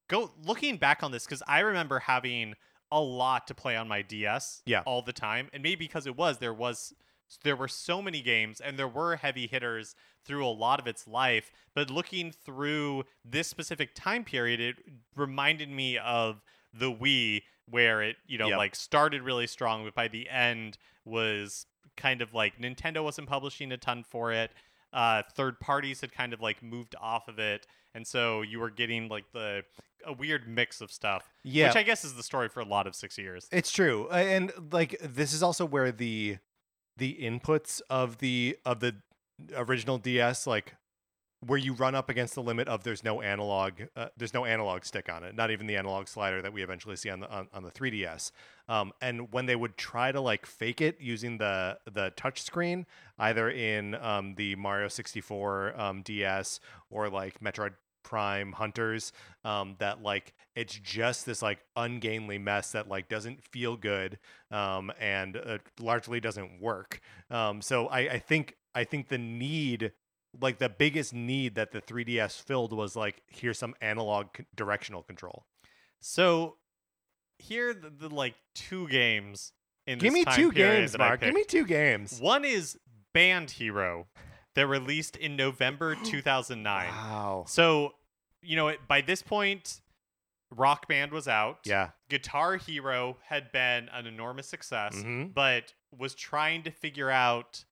[0.09, 2.55] go looking back on this because I remember having
[2.93, 4.83] a lot to play on my DS Yeah.
[4.87, 6.93] all the time, and maybe because it was there was
[7.45, 9.95] there were so many games and there were heavy hitters
[10.25, 11.51] through a lot of its life.
[11.75, 14.77] But looking through this specific time period, it
[15.15, 16.43] reminded me of
[16.73, 18.59] the Wii where it you know Yep.
[18.59, 21.67] like started really strong, but by the end was
[21.97, 24.51] kind of like Nintendo wasn't publishing a ton for it.
[24.93, 28.71] Uh, third parties had kind of like moved off of it, and so you were
[28.71, 29.63] getting like the
[30.07, 31.29] a weird mix of stuff.
[31.43, 31.69] Yeah.
[31.69, 33.49] which I guess is the story for a lot of six years.
[33.53, 36.39] It's true, and like this is also where the
[36.97, 38.97] the inputs of the of the
[39.55, 40.75] original DS, like
[41.47, 44.85] where you run up against the limit of there's no analog, uh, there's no analog
[44.85, 47.49] stick on it, not even the analog slider that we eventually see on the on,
[47.53, 48.33] on the 3DS.
[48.69, 52.87] Um, and when they would try to like fake it using the the touch screen,
[53.19, 56.61] either in um, the Mario 64 um, DS
[56.91, 59.13] or like Metroid Prime Hunters,
[59.45, 64.19] um, that like it's just this like ungainly mess that like doesn't feel good
[64.51, 67.01] um, and uh, largely doesn't work.
[67.31, 69.93] Um, so I, I think I think the need,
[70.41, 75.03] like the biggest need that the 3DS filled was like here's some analog c- directional
[75.03, 75.45] control.
[76.01, 76.57] So
[77.39, 79.53] here are the, the like two games
[79.87, 80.15] in the game.
[80.15, 81.21] Give me two games, Mark.
[81.21, 82.21] Give me two games.
[82.21, 82.79] One is
[83.15, 84.07] Band Hero
[84.55, 86.89] that released in November 2009.
[86.89, 87.45] Wow.
[87.49, 87.93] So,
[88.43, 89.81] you know, it, by this point,
[90.55, 91.61] Rock Band was out.
[91.65, 91.91] Yeah.
[92.09, 95.35] Guitar Hero had been an enormous success, Mhm.
[95.35, 97.65] but was trying to figure out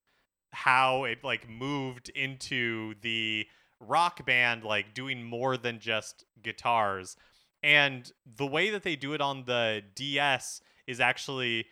[0.51, 3.45] how it like moved into the
[3.79, 7.15] rock band like doing more than just guitars.
[7.63, 11.65] And the way that they do it on the DS is actually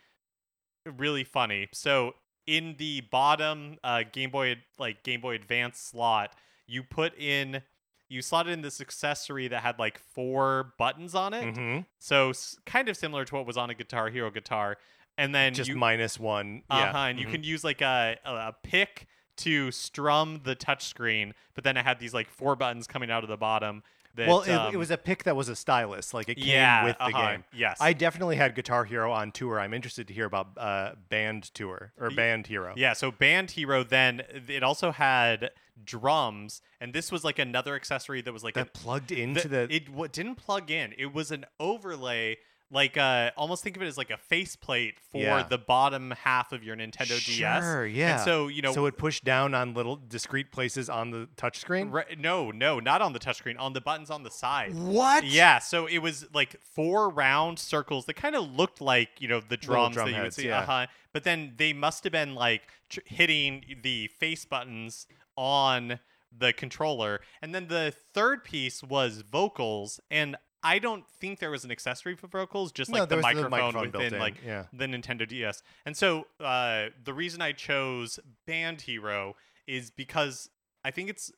[0.84, 1.68] really funny.
[1.72, 2.14] So
[2.46, 6.34] in the bottom uh, Game Boy like Game Boy Advance slot,
[6.66, 7.62] you put in
[8.08, 11.42] you slotted in this accessory that had like four buttons on it.
[11.56, 11.86] Mhm.
[11.98, 14.76] So s- kind of similar to what was on a Guitar Hero guitar.
[15.18, 16.62] And then Just you minus one.
[16.68, 17.06] uh-huh, yeah.
[17.06, 17.30] and you Mhm.
[17.32, 19.06] can use like a, a pick
[19.38, 23.28] to strum the touchscreen, but then it had these like four buttons coming out of
[23.28, 23.82] the bottom.
[24.14, 26.14] That, well, it, it um, was a pick that was a stylus.
[26.14, 27.44] Like it came yeah, with the uh-huh, game.
[27.54, 29.60] Yes, I definitely had Guitar Hero on tour.
[29.60, 32.72] I'm interested to hear about uh, Band Tour or Band Hero.
[32.78, 35.50] Yeah, so Band Hero then it also had
[35.84, 39.48] drums, and this was like another accessory that was like That a, plugged the- into
[39.48, 39.66] the.
[39.70, 40.94] it w- didn't plug in.
[40.96, 42.38] It was an overlay,
[42.70, 45.42] like uh, almost think of it as like a faceplate for Yeah.
[45.44, 47.62] the bottom half of your Nintendo DS.
[47.62, 48.14] Sure, yeah.
[48.16, 51.92] And so you know, so it pushed down on little discrete places on the touchscreen.
[51.92, 54.74] Right, no, no, not on the touchscreen, on the buttons on the side.
[54.74, 55.24] What?
[55.24, 59.40] Yeah, so it was like four round circles that kind of looked like you know
[59.40, 60.48] the drums drum that you would see.
[60.48, 60.60] yeah.
[60.60, 60.86] Uh-huh.
[61.12, 65.06] But then they must have been like tr- hitting the face buttons
[65.36, 66.00] on
[66.36, 70.36] the controller, and then the third piece was vocals, and
[70.66, 73.34] I don't think there was an accessory for vocals, just No, like the was the
[73.34, 74.64] microphone, microphone within in, like yeah.
[74.72, 75.62] the Nintendo DS.
[75.84, 79.36] And so uh, the reason I chose Band Hero
[79.66, 80.50] is because
[80.84, 81.30] I think it's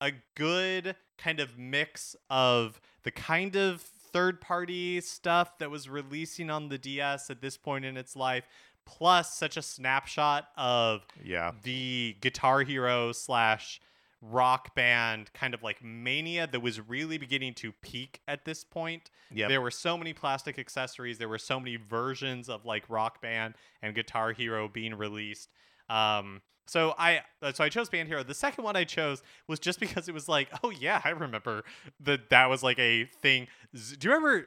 [0.00, 6.50] a good kind of mix of the kind of third party stuff that was releasing
[6.50, 8.44] on the DS at this point in its life,
[8.84, 11.52] plus such a snapshot of Yeah.
[11.62, 13.80] the Guitar Hero slash
[14.24, 19.10] rock band kind of like mania that was really beginning to peak at this point.
[19.32, 19.48] Yep.
[19.48, 21.18] There were so many plastic accessories.
[21.18, 25.48] There were so many versions of like Rock Band and Guitar Hero being released.
[25.90, 28.22] Um, so I so I chose Band Hero.
[28.22, 31.64] The second one I chose was just because it was like, oh yeah, I remember
[32.00, 33.48] that that was like a thing.
[33.76, 34.46] Z- Do you remember?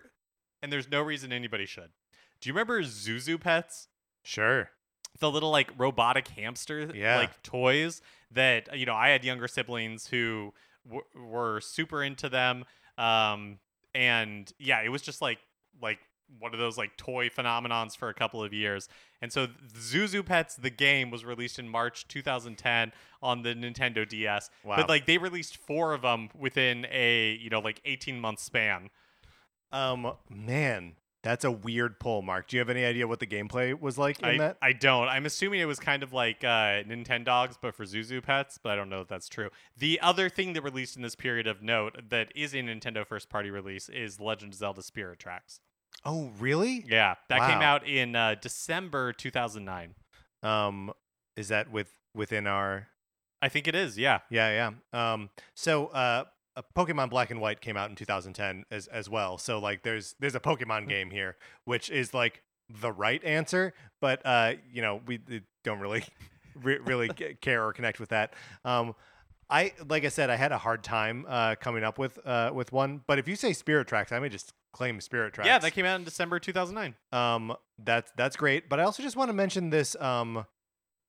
[0.63, 1.89] And there's no reason anybody should.
[2.39, 3.89] Do you remember Zhu Zhu Pets?
[4.23, 4.69] Sure.
[5.19, 7.17] The little like robotic hamster Yeah.
[7.17, 8.01] like toys
[8.31, 10.53] that you know I had younger siblings who
[10.85, 12.65] w- were super into them
[12.97, 13.59] um
[13.93, 15.39] and yeah it was just like
[15.81, 15.99] like
[16.39, 18.89] one of those like toy phenomenons for a couple of years
[19.21, 22.91] and so Zhu Zhu Pets the game was released in March 2010
[23.21, 24.75] on the Nintendo DS Wow.
[24.77, 28.89] but like they released four of them within a you know like 18 month span
[29.71, 30.95] Um, man,
[31.25, 32.47] that's a weird pull, Mark.
[32.47, 34.57] Do you have any idea what the gameplay was like in I, that?
[34.61, 35.07] I don't.
[35.07, 38.71] I'm assuming it was kind of like uh, Nintendogs, but for Zhu Zhu pets, but
[38.71, 39.49] I don't know if that's true.
[39.75, 43.27] The other thing that released in this period of note that is a Nintendo first
[43.27, 45.61] party release is Legend of Zelda Spirit Tracks.
[46.05, 46.85] Oh, really?
[46.87, 49.95] Yeah, that came out in uh, December 2009.
[50.43, 50.93] Um,
[51.35, 52.89] is that with within our?
[53.41, 54.19] I think it is, yeah.
[54.29, 55.13] Yeah, yeah.
[55.13, 59.37] Um, so uh, uh, Pokemon Black and White came out in 2010 as as well.
[59.37, 60.49] So like, there's there's a Hmm.
[60.49, 61.35] Pokemon game here,
[61.65, 65.19] which is like the right answer, but uh, you know, we
[65.63, 66.03] don't really
[66.55, 67.09] re- really
[67.41, 68.33] care or connect with that.
[68.63, 68.95] Um.
[69.47, 72.71] I like I said, I had a hard time uh, coming up with uh, with
[72.71, 73.01] one.
[73.05, 75.45] But if you say Spirit Tracks, I may just claim Spirit Tracks.
[75.45, 76.95] Yeah, that came out in December 2009.
[77.11, 78.69] Um, that's that's great.
[78.69, 80.47] But I also just want to mention this um,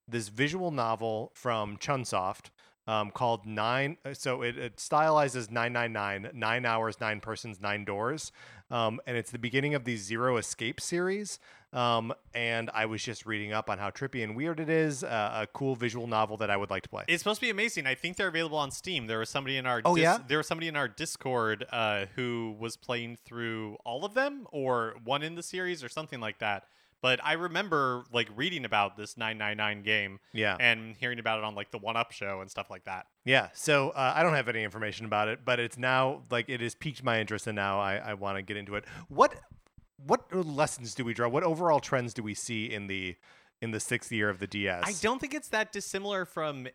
[0.07, 2.51] this visual novel from Chunsoft
[2.87, 3.97] um, called Nine.
[4.05, 8.33] uh, So it, it stylizes 999, nine hours, nine persons, nine doors.
[8.71, 11.39] Um, and it's the beginning of the Zero Escape series.
[11.73, 15.05] Um, and I was just reading up on how trippy and weird it is.
[15.05, 17.05] Uh, a cool visual novel that I would like to play.
[17.07, 17.87] It's supposed to be amazing.
[17.87, 19.07] I think they're available on Steam.
[19.09, 20.19] There was somebody in our Oh, yeah?
[20.27, 24.95] there was somebody in our Discord uh, who was playing through all of them or
[25.05, 26.65] one in the series or something like that.
[27.03, 30.57] But I remember like reading about this 999 game yeah.
[30.59, 33.07] and hearing about it on like the One Up show and stuff like that.
[33.25, 36.61] Yeah, so uh, I don't have any information about it, but it's now like it
[36.61, 38.85] has piqued my interest, and now I, I want to get into it.
[39.09, 39.35] What
[40.07, 41.29] what lessons do we draw?
[41.29, 43.17] What overall trends do we see in the
[43.61, 44.83] in the sixth year of the DS?
[44.85, 46.69] I don't think it's that dissimilar from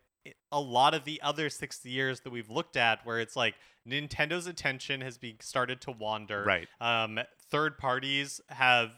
[0.50, 3.54] a lot of the other 60 years that we've looked at where it's like
[3.88, 6.44] Nintendo's attention has been started to wander.
[6.44, 6.68] Right.
[6.80, 7.18] Um,
[7.50, 8.90] third parties have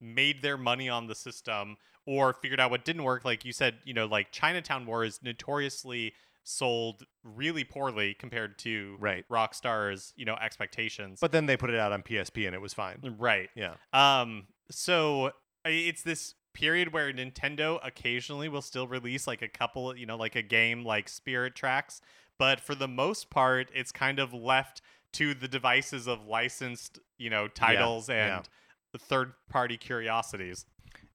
[0.00, 1.76] made their money on the system
[2.06, 3.24] or figured out what didn't work.
[3.24, 9.24] Like you said, you know, like Chinatown Wars notoriously sold really poorly compared to Right.
[9.28, 11.18] Rockstar's, you know, expectations.
[11.20, 13.16] But then they put it out on PSP, and it was fine.
[13.18, 13.50] right.
[13.54, 15.32] Yeah, Um, so
[15.64, 20.34] it's this period where Nintendo occasionally will still release like a couple, you know, like
[20.34, 22.00] a game like Spirit Tracks,
[22.38, 24.80] but for the most part, it's kind of left
[25.12, 28.38] to the devices of licensed, you know, titles yeah.
[28.38, 28.48] and
[28.96, 30.64] third-party curiosities.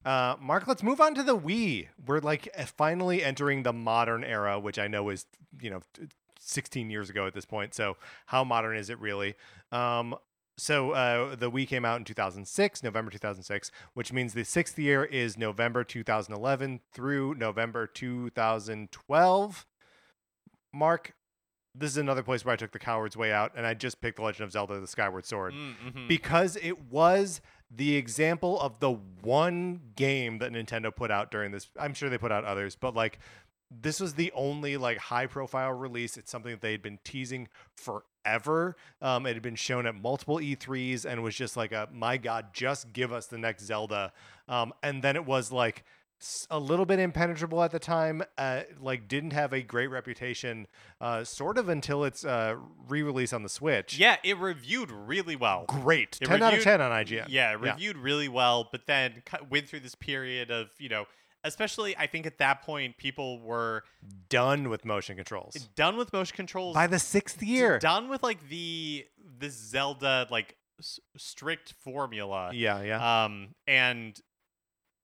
[0.06, 0.68] uh, Mark.
[0.68, 1.88] Let's move on to the Wii.
[2.06, 5.26] We're like uh, finally entering the modern era, which I know is
[5.60, 5.82] you know.
[6.46, 7.74] 16 years ago at this point.
[7.74, 7.96] So,
[8.26, 9.36] how modern is it really?
[9.72, 10.14] Um,
[10.58, 15.06] so, uh, the Wii came out in 2006, November 2006, which means the sixth year
[15.06, 19.66] is November 2011 through November 2012.
[20.74, 21.14] Mark,
[21.76, 24.18] this is another place where I took the coward's way out, and I just picked
[24.18, 26.08] The Legend of Zelda: The Skyward Sword Mm-hmm.
[26.08, 27.42] because it was
[27.76, 31.70] the example of the one game that Nintendo put out during this.
[31.80, 33.20] I'm sure they put out others, but like
[33.82, 36.18] this was the only like high profile release.
[36.18, 38.76] It's something that they had been teasing forever.
[39.02, 42.54] Um, it had been shown at multiple E3s and was just like a my god,
[42.54, 44.14] just give us the next Zelda.
[44.48, 45.84] Um, and then it was like
[46.50, 48.24] a little bit impenetrable at the time.
[48.38, 50.68] Uh, like didn't have a great reputation,
[51.02, 52.56] uh, sort of until its uh,
[52.88, 53.98] re-release on the Switch.
[53.98, 55.66] yeah, it reviewed really well.
[55.68, 57.26] Great, It ten out of ten on IGN.
[57.30, 61.06] Yeah, it reviewed really well, but then went through this period of, you know,
[61.44, 63.84] especially I think at that point people were
[64.30, 67.80] done with motion controls done with motion controls by the sixth year.
[67.80, 69.06] done with like the
[69.40, 72.52] the Zelda like s- strict formula.
[72.54, 73.26] Yeah, yeah.
[73.26, 74.18] Um and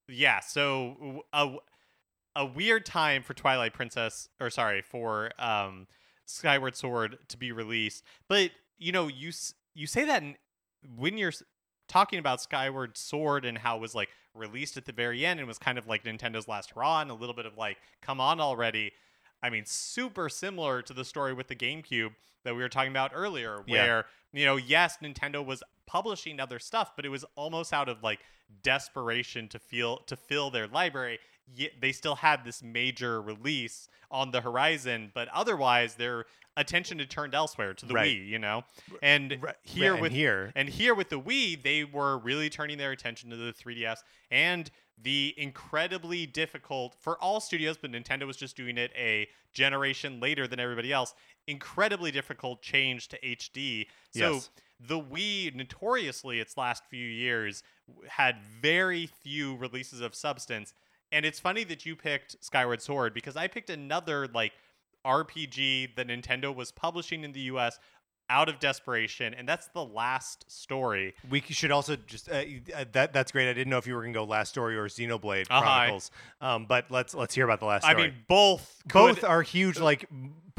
[0.09, 1.55] yeah, so a,
[2.35, 5.87] a weird time for Twilight Princess or sorry, for um
[6.25, 8.03] Skyward Sword to be released.
[8.27, 9.31] But you know, you
[9.73, 10.23] you say that
[10.95, 11.33] when you're
[11.87, 15.47] talking about Skyward Sword and how it was like released at the very end and
[15.47, 18.39] was kind of like Nintendo's last hurrah and a little bit of like come on
[18.39, 18.91] already.
[19.41, 22.11] I mean, super similar to the story with the GameCube
[22.43, 23.73] that we were talking about earlier, Yeah.
[23.85, 28.03] where, you know, yes, Nintendo was publishing other stuff, but it was almost out of
[28.03, 28.19] like
[28.63, 31.19] desperation to feel to fill their library.
[31.51, 36.25] Yet they still had this major release on the horizon, but otherwise their
[36.57, 38.17] attention had turned elsewhere to the Right.
[38.17, 38.63] Wii, you know?
[39.01, 42.91] And Right, here with here, and here with the Wii, they were really turning their
[42.91, 44.69] attention to the 3DS and
[45.01, 50.47] the incredibly difficult for all studios, but Nintendo was just doing it a generation later
[50.47, 51.13] than everybody else.
[51.47, 53.87] Incredibly difficult change to HD.
[54.11, 54.49] So Yes.
[54.79, 57.63] the Wii, notoriously its last few years,
[58.07, 60.73] had very few releases of substance.
[61.11, 64.53] And it's funny that you picked Skyward Sword because I picked another like
[65.05, 67.79] RPG that Nintendo was publishing in the US
[68.29, 71.15] out of desperation, and that's the last story.
[71.29, 72.43] we should also just uh,
[72.75, 73.49] uh, that that's great.
[73.49, 75.61] I didn't know if you were gonna go Last Story or Xenoblade Uh-huh.
[75.61, 76.11] Chronicles,
[76.41, 77.95] um, but let's let's hear about the last Story.
[78.03, 80.07] I mean, both both could- are huge like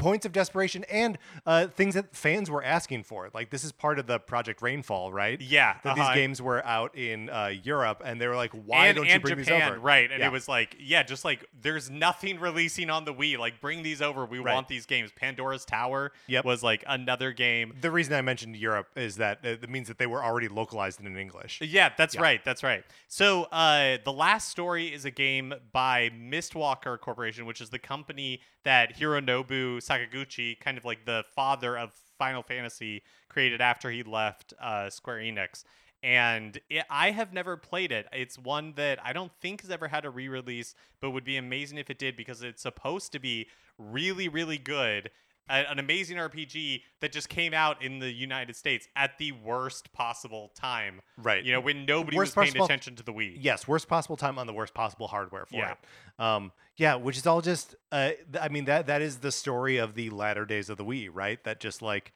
[0.01, 3.29] points of desperation and uh, things that fans were asking for.
[3.33, 5.39] Like this is part of the Project Rainfall, right?
[5.39, 5.75] yeah.
[5.83, 6.07] That uh-huh.
[6.07, 9.13] these games were out in uh, Europe, and they were like, "Why and, don't and
[9.15, 10.11] you bring Japan, these over?" right?
[10.11, 10.27] And Yeah.
[10.27, 13.37] it was like, yeah, just like there's nothing releasing on the Wii.
[13.37, 14.25] Like, bring these over.
[14.25, 14.53] We Right.
[14.53, 15.11] want these games.
[15.15, 16.45] Pandora's Tower Yep.
[16.45, 17.73] was like another game.
[17.79, 20.99] The reason I mentioned Europe is that uh, it means that they were already localized
[20.99, 21.59] in English.
[21.61, 22.21] Yeah, that's Yeah.
[22.21, 22.43] right.
[22.43, 22.83] That's right.
[23.07, 28.41] So, uh, the last story is a game by Mistwalker Corporation, which is the company
[28.63, 34.53] that Hironobu Sakaguchi, kind of like the father of Final Fantasy, created after he left
[34.61, 35.63] uh, Square Enix.
[36.03, 38.07] And it, I have never played it.
[38.11, 41.77] It's one that I don't think has ever had a re-release, but would be amazing
[41.77, 45.11] if it did because it's supposed to be really, really good.
[45.51, 49.91] A- an amazing RPG that just came out in the United States at the worst
[49.93, 51.01] possible time.
[51.17, 51.43] Right.
[51.43, 53.37] You know, when nobody Worst was paying possible- attention to the Wii.
[53.39, 55.71] Yes, worst possible time on the worst possible hardware for Yeah.
[55.73, 55.77] it.
[56.23, 57.75] Um, yeah, which is all just.
[57.91, 60.85] Uh, th- I mean that that is the story of the latter days of the
[60.85, 61.43] Wii, right?
[61.43, 62.13] That just like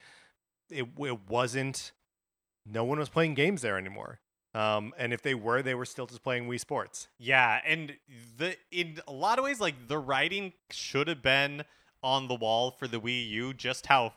[0.71, 1.91] it it wasn't.
[2.65, 4.19] No one was playing games there anymore.
[4.55, 7.09] Um, and if they were, they were still just playing Wii Sports.
[7.17, 7.97] Yeah, and
[8.37, 11.65] the in a lot of ways, like the writing should have been
[12.05, 13.53] on the wall for the Wii U.
[13.53, 14.13] Just how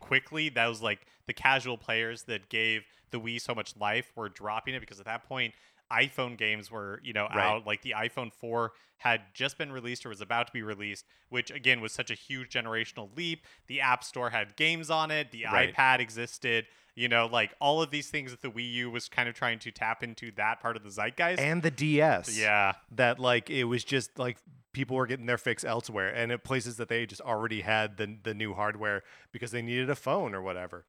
[0.00, 4.74] quickly those like the casual players that gave the Wii so much life were dropping
[4.74, 5.54] it because at that point
[5.92, 7.38] iPhone games were you know Right.
[7.38, 7.66] out.
[7.66, 11.50] Like the iPhone 4 had just been released or was about to be released, which
[11.50, 13.44] again was such a huge generational leap.
[13.66, 15.30] The App Store had games on it.
[15.30, 15.74] The Right.
[15.74, 16.66] iPad existed.
[16.96, 19.58] You know, like all of these things that the Wii U was kind of trying
[19.60, 21.40] to tap into that part of the zeitgeist.
[21.40, 22.38] And the DS.
[22.38, 22.74] yeah.
[22.92, 24.38] That like it was just like
[24.74, 28.18] people were getting their fix elsewhere and at places that they just already had the
[28.22, 29.02] the new hardware
[29.32, 30.84] because they needed a phone or whatever.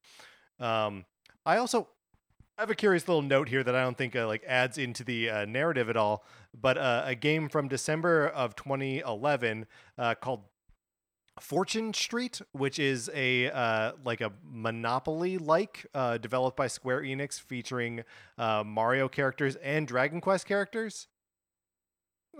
[0.60, 1.06] Um,
[1.46, 1.88] I also
[2.58, 5.30] have a curious little note here that I don't think uh, like adds into the
[5.30, 6.26] uh, narrative at all,
[6.60, 9.66] but uh, a game from December of 2011
[9.98, 10.44] uh, called
[11.40, 17.40] Fortune Street, which is a uh, like a Monopoly like uh, developed by Square Enix,
[17.40, 18.04] featuring
[18.38, 21.08] uh, Mario characters and Dragon Quest characters.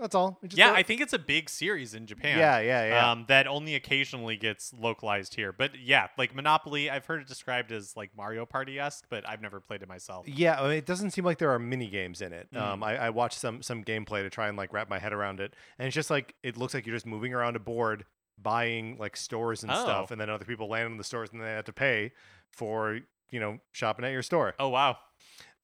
[0.00, 0.38] That's all.
[0.44, 2.38] Just Yeah, I think it's a big series in Japan.
[2.38, 3.10] yeah, yeah, yeah.
[3.10, 5.52] Um, that only occasionally gets localized here.
[5.52, 9.40] But yeah, like Monopoly, I've heard it described as like Mario Party esque, but I've
[9.40, 10.28] never played it myself.
[10.28, 12.48] Yeah, I mean, it doesn't seem like there are mini games in it.
[12.52, 12.60] Mm.
[12.60, 15.40] Um, I, I watched some some gameplay to try and like wrap my head around
[15.40, 18.04] it, and it's just like it looks like you're just moving around a board,
[18.40, 20.12] buying like stores and stuff, Oh.
[20.12, 22.12] and then other people land in the stores, and they have to pay
[22.52, 24.54] for you know shopping at your store.
[24.58, 24.98] Oh wow.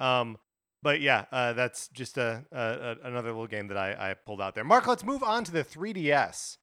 [0.01, 0.39] Um,
[0.83, 4.41] but yeah, uh, that's just a, a, a another little game that I, I pulled
[4.41, 4.64] out there.
[4.64, 6.59] Mark, let's move on to the 3DS.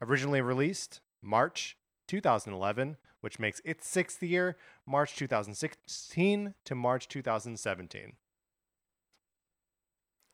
[0.00, 1.76] Originally released March
[2.08, 4.56] 2011, which makes its sixth year,
[4.86, 8.14] March 2016 to March 2017.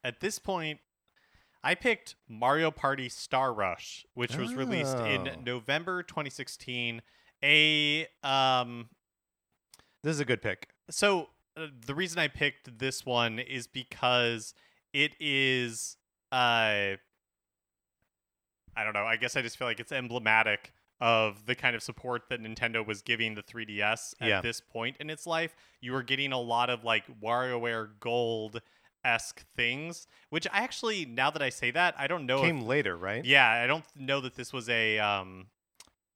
[0.05, 0.81] At this point,
[1.63, 5.35] I picked Mario Party Star Rush, which was released in Oh.
[5.45, 7.03] November 2016.
[7.43, 8.89] A um
[10.03, 10.69] This is a good pick.
[10.91, 11.29] so
[11.87, 14.55] the reason I picked this one is because
[14.93, 15.97] it is
[16.33, 16.97] uh
[18.77, 21.83] I don't know, I guess I just feel like it's emblematic of the kind of
[21.83, 24.41] support that Nintendo was giving the 3DS at Yeah.
[24.41, 25.55] this point in its life.
[25.81, 28.61] You were getting a lot of like WarioWare Gold
[29.05, 32.63] esque things, which I actually now that I say that, I don't know if Came
[32.63, 33.25] later, right?
[33.25, 35.47] yeah, I don't know that this was a um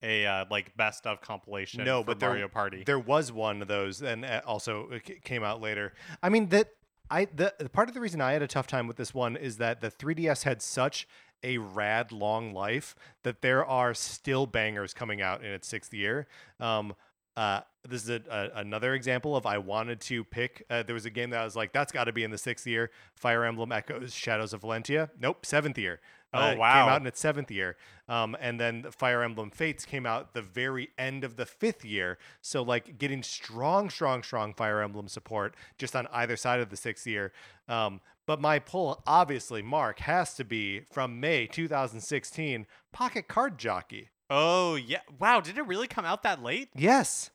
[0.03, 2.82] a uh, like best of compilation No, for but there- Mario Party.
[2.84, 5.94] There was one of those, and uh, also it came out later.
[6.22, 6.70] I mean that
[7.11, 9.36] I the the part of the reason I had a tough time with this one
[9.36, 11.07] is that the 3DS had such
[11.44, 12.94] a rad long life
[13.24, 16.26] that there are still bangers coming out in its sixth year.
[16.61, 16.94] Um,
[17.36, 20.64] uh, this is a, a, another example of I wanted to pick.
[20.70, 22.38] Uh, there was a game that I was like, that's got to be in the
[22.38, 22.90] sixth year.
[23.16, 25.11] Fire Emblem Echoes: Shadows of Valentia.
[25.18, 26.00] Nope, seventh year.
[26.35, 27.76] Oh, Uh, Came out in its seventh year.
[28.09, 32.18] Um, and then Fire Emblem Fates came out the very end of the fifth year.
[32.41, 36.76] So like getting strong, strong, strong Fire Emblem support just on either side of the
[36.76, 37.33] sixth year.
[37.68, 44.11] Um, but my pull, obviously, Mark, has to be from May 2016, Pocket Card Jockey.
[44.30, 45.01] Oh yeah!
[45.18, 46.70] Wow, did it really come out that late?
[46.74, 47.30] Yes.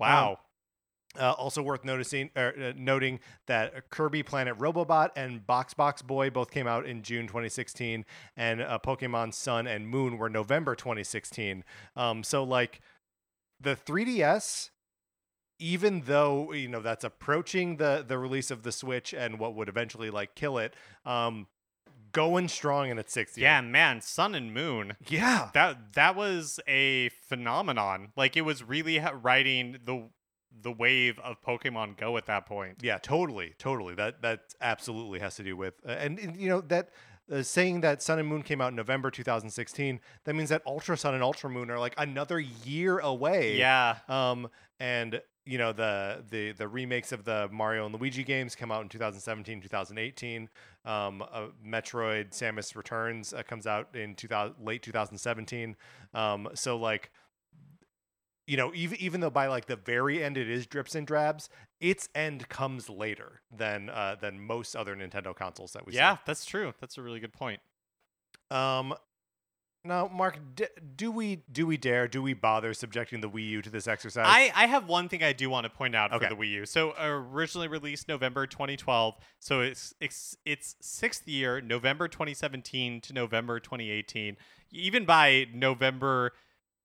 [0.00, 0.40] Wow.
[1.18, 6.28] Uh, also worth noticing, er, uh, noting that Kirby Planet Robobot and Box Box Boy
[6.30, 8.04] both came out in June 2016,
[8.36, 11.62] and uh, Pokemon Sun and Moon were November 2016.
[11.94, 12.80] Um, so like
[13.60, 14.70] the 3DS,
[15.60, 19.68] even though you know that's approaching the the release of the Switch and what would
[19.68, 20.74] eventually like kill it,
[21.06, 21.46] um,
[22.12, 23.46] going strong in its sixth year.
[23.48, 24.96] yeah, man, Sun and Moon.
[25.08, 28.12] yeah, That that was a phenomenon.
[28.16, 30.08] Like it was really ha- riding the
[30.62, 32.78] the wave of Pokemon Go at that point.
[32.82, 33.94] Yeah, totally, totally.
[33.94, 36.90] That that absolutely has to do with, uh, and, and, you know that
[37.32, 40.00] uh, saying that Sun and Moon came out in November 2016.
[40.24, 43.56] That means that Ultra Sun and Ultra Moon are like another year away.
[43.56, 43.96] Yeah.
[44.08, 44.48] Um,
[44.80, 48.82] and you know the the the remakes of the Mario and Luigi games come out
[48.82, 50.48] in 2017, 2018.
[50.84, 55.76] Um, uh, Metroid: Samus Returns uh, comes out in 2000, late 2017.
[56.14, 57.10] Um, so like
[58.46, 61.48] you know, even even though by like the very end it is drips and drabs,
[61.80, 66.44] its end comes later than uh, than most other Nintendo consoles that we Yeah, that's
[66.44, 66.74] true.
[66.80, 67.60] That's a really good point.
[68.50, 68.94] Um.
[69.86, 70.64] Now, Mark, d-
[70.96, 74.24] do we do we dare do we bother subjecting the Wii U to this exercise?
[74.26, 76.26] I, I have one thing I do want to point out Okay.
[76.26, 76.64] for the Wii U.
[76.66, 79.14] So originally released November 2012.
[79.40, 84.38] So it's it's its sixth year, November 2017 to November 2018.
[84.72, 86.32] Even by November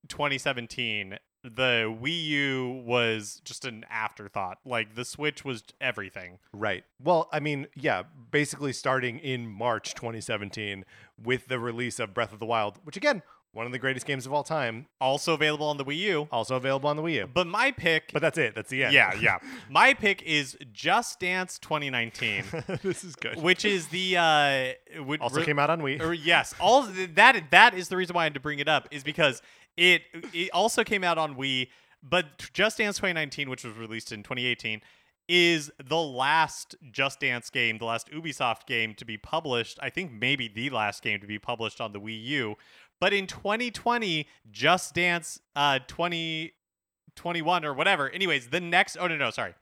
[0.08, 4.58] 2017, the Wii U was just an afterthought.
[4.64, 6.38] Like the Switch was everything.
[6.52, 6.84] Right.
[7.02, 10.84] Well, I mean, yeah, basically starting in March 2017
[11.22, 13.22] with the release of Breath of the Wild, which again,
[13.52, 16.28] one of the greatest games of all time, Also available on the Wii U.
[16.30, 17.26] also available on the Wii U.
[17.34, 18.54] But my pick, But that's it.
[18.54, 18.94] That's the end.
[18.94, 19.38] yeah, yeah,
[19.68, 22.44] my pick is Just Dance 2019,
[22.84, 23.42] this is good.
[23.42, 26.00] which is the uh, would Also re- came out on Wii.
[26.00, 28.68] or yes, all th- that that is the reason why I had to bring it
[28.68, 29.42] up is because
[29.76, 30.02] it
[30.32, 31.68] it also came out on Wii,
[32.02, 34.80] but Just Dance 2019, which was released in 2018,
[35.28, 39.78] is the last Just Dance game, the last Ubisoft game to be published.
[39.82, 42.56] I think maybe the last game to be published on the Wii U.
[43.00, 48.08] But in 2020, Just Dance uh 2021 or whatever.
[48.10, 49.54] Anyways, the next oh no no, sorry.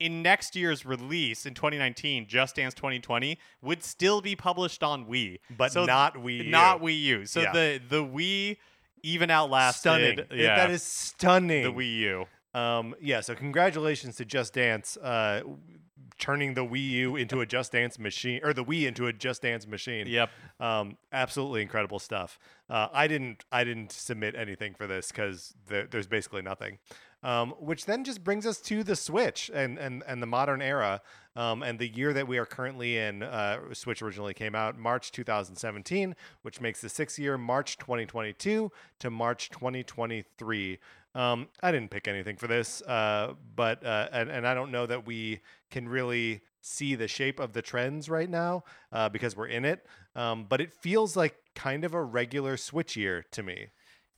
[0.00, 5.38] In next year's release in 2019, Just Dance 2020 would still be published on Wii,
[5.56, 6.50] but So not Wii U.
[6.50, 7.26] not Wii U.
[7.26, 7.52] So Yeah.
[7.52, 8.56] the the Wii
[9.02, 10.18] even outlasted stunning.
[10.32, 11.62] Yeah, that is stunning.
[11.64, 12.26] the Wii U.
[12.54, 15.42] Um, yeah, so congratulations to Just Dance, uh,
[16.18, 19.42] turning the Wii U into a Just Dance machine, or the Wii into a Just
[19.42, 20.06] Dance machine.
[20.06, 20.30] Yep.
[20.60, 22.38] Um, absolutely incredible stuff.
[22.68, 26.78] Uh, I didn't, I didn't submit anything for this because there, there's basically nothing.
[27.24, 31.00] Um, which then just brings us to the Switch and and and the modern era,
[31.36, 33.22] um, and the year that we are currently in.
[33.22, 39.10] Uh, Switch originally came out March 2017, which makes the sixth year March 2022 to
[39.10, 40.78] March 2023.
[41.14, 44.86] Um, I didn't pick anything for this, uh, but uh, and and I don't know
[44.86, 49.48] that we can really see the shape of the trends right now uh, because we're
[49.48, 49.84] in it.
[50.14, 53.68] Um, but it feels like kind of a regular Switch year to me.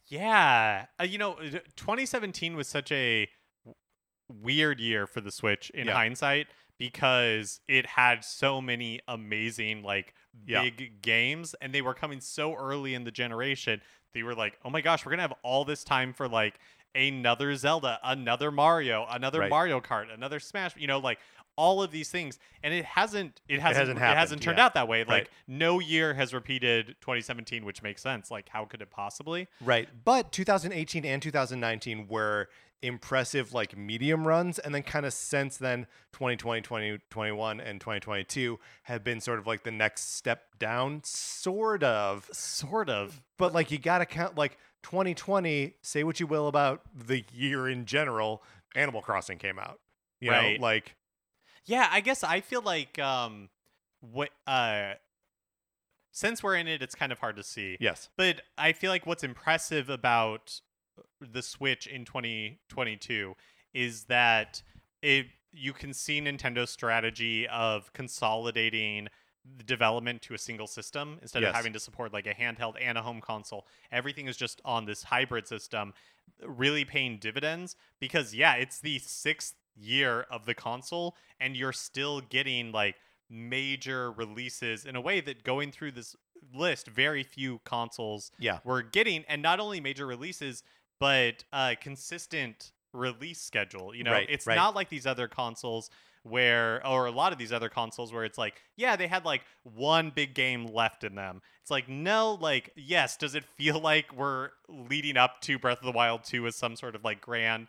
[0.08, 0.86] Yeah.
[1.00, 1.34] Uh, you know,
[1.76, 3.28] 2017 was such a
[3.64, 3.74] w-
[4.28, 5.94] weird year for the Switch in Yeah.
[5.94, 6.48] hindsight
[6.78, 10.14] because it had so many amazing like
[10.46, 10.62] Yeah.
[10.62, 13.80] big games and they were coming so early in the generation.
[14.12, 16.58] They were like, "Oh my gosh, we're going to have all this time for like
[16.94, 19.50] another Zelda, another Mario, another Right.
[19.50, 21.18] Mario Kart, another Smash, you know, like
[21.56, 24.64] all of these things." And it hasn't it hasn't hasn't it hasn't turned yeah.
[24.66, 25.00] out that way.
[25.04, 25.28] Like Right.
[25.46, 28.30] no year has repeated 2017, which makes sense.
[28.30, 29.48] Like how could it possibly?
[29.60, 29.88] Right.
[30.04, 32.48] But 2018 and 2019 were
[32.82, 39.02] impressive like medium runs and then kind of since then 2020 2021 and 2022 have
[39.02, 43.22] been sort of like the next step down sort of Sort of.
[43.38, 47.68] but like you got to count like 2020 say what you will about the year
[47.68, 48.42] in general
[48.74, 49.80] animal crossing came out
[50.20, 50.60] you Right.
[50.60, 50.94] know like
[51.66, 53.48] Yeah, I guess I feel like um
[54.00, 54.94] what uh
[56.12, 57.76] since we're in it it's kind of hard to see.
[57.80, 60.60] yes But I feel like what's impressive about
[61.20, 63.34] the Switch in 2022
[63.72, 64.62] is that
[65.02, 69.08] it you can see Nintendo's strategy of consolidating
[69.56, 71.50] the development to a single system instead Yes.
[71.50, 73.66] of having to support like a handheld and a home console.
[73.92, 75.92] Everything is just on this hybrid system,
[76.44, 82.20] really paying dividends because yeah, it's the sixth year of the console and you're still
[82.20, 82.96] getting like
[83.30, 86.14] major releases in a way that going through this
[86.54, 90.62] list, very few consoles yeah we're getting, and not only major releases,
[91.00, 93.94] but uh, consistent release schedule.
[93.94, 94.54] You know, Right, it's right.
[94.54, 95.90] not like these other consoles
[96.22, 99.42] where, or a lot of these other consoles where it's like, yeah, they had like
[99.62, 101.42] one big game left in them.
[101.60, 105.84] It's like, no, like, yes, does it feel like we're leading up to Breath of
[105.84, 107.66] the Wild 2 as some sort of like grand,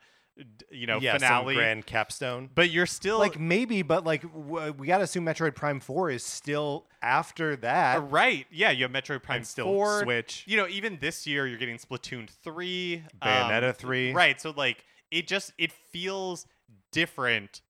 [0.69, 1.55] you know, yeah some finale?
[1.55, 5.55] grand capstone But you're still like maybe but like w- we got to assume metroid
[5.55, 8.45] prime 4 is still after that uh, right.
[8.51, 10.03] Yeah, you have Metroid Prime and still 4.
[10.03, 14.13] switch you know, even this year you're getting Splatoon 3, Bayonetta um, 3.
[14.13, 14.41] Right.
[14.41, 16.47] So like it just it feels
[16.91, 17.61] different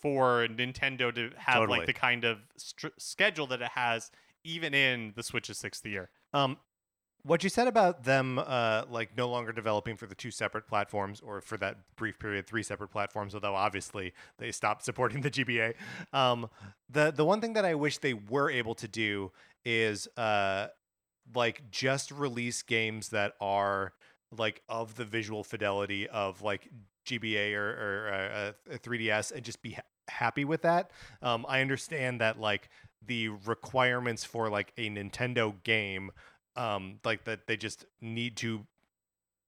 [0.00, 1.78] for Nintendo to have Totally.
[1.78, 4.10] like the kind of str- schedule that it has
[4.44, 6.10] even in the Switch's 6th year.
[6.34, 6.58] Um,
[7.24, 11.20] what you said about them, uh, like no longer developing for the two separate platforms,
[11.20, 13.34] or for that brief period, three separate platforms.
[13.34, 15.74] Although obviously they stopped supporting the GBA.
[16.12, 16.48] Um,
[16.88, 19.32] the the one thing that I wish they were able to do
[19.64, 20.68] is, uh,
[21.34, 23.94] like just release games that are
[24.36, 26.68] like of the visual fidelity of like
[27.06, 30.90] GBA or, or uh, uh, 3DS, and just be ha- happy with that.
[31.22, 32.68] Um, I understand that like
[33.06, 36.10] the requirements for like a Nintendo game
[36.56, 38.66] um like that they just need to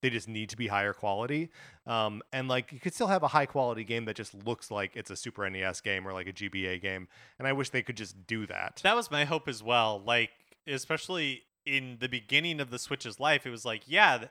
[0.02, 1.50] they just need to be higher quality
[1.86, 4.94] um and like you could still have a high quality game that just looks like
[4.94, 7.08] it's a super nes game or like a gba game
[7.38, 10.02] and i wish they could just do that That was my hope as well.
[10.04, 10.30] Like
[10.66, 14.26] especially in the beginning of the Switch's life, it was like, yeah,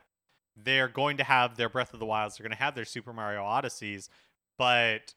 [0.56, 3.12] they're going to have their Breath of the Wilds, they're going to have their Super
[3.12, 4.08] Mario Odysseys,
[4.58, 5.14] but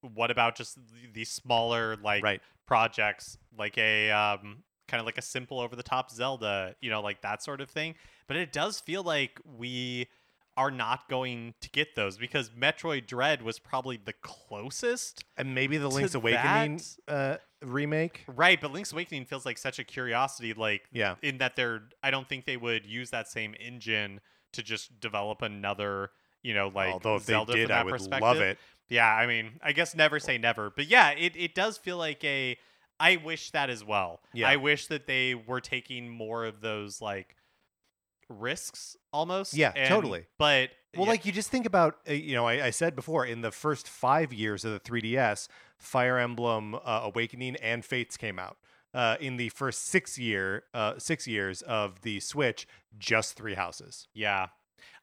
[0.00, 5.18] what about just th- these smaller like right projects like a um kind of like
[5.18, 7.94] a simple over the top Zelda, you know, like that sort of thing.
[8.26, 10.08] But it does feel like we
[10.56, 15.24] are not going to get those because Metroid Dread was probably the closest.
[15.38, 18.24] And maybe the Link's Awakening uh, remake.
[18.26, 21.14] Right, but Link's Awakening feels like such a curiosity like Yeah.
[21.22, 24.20] in that they're I don't think they would use that same engine
[24.52, 26.10] to just develop another,
[26.42, 28.22] you know, like Although if Zelda they did, from that I would perspective.
[28.22, 28.58] love it.
[28.88, 30.70] Yeah, I mean, I guess never say never.
[30.70, 32.58] But yeah, it, it does feel like a
[33.00, 34.20] I wish that as well.
[34.34, 34.48] Yeah.
[34.48, 37.34] I wish that they were taking more of those like
[38.28, 39.54] risks almost.
[39.54, 40.26] Yeah, and- totally.
[40.38, 43.24] But Well, yeah, like you just think about, uh, you know, I, I said before,
[43.24, 45.48] in the first five years of the 3DS,
[45.78, 48.58] Fire Emblem uh, Awakening and Fates came out.
[48.92, 52.66] Uh, in the first six year, uh, six years of the Switch,
[52.98, 54.08] just three houses.
[54.14, 54.48] Yeah.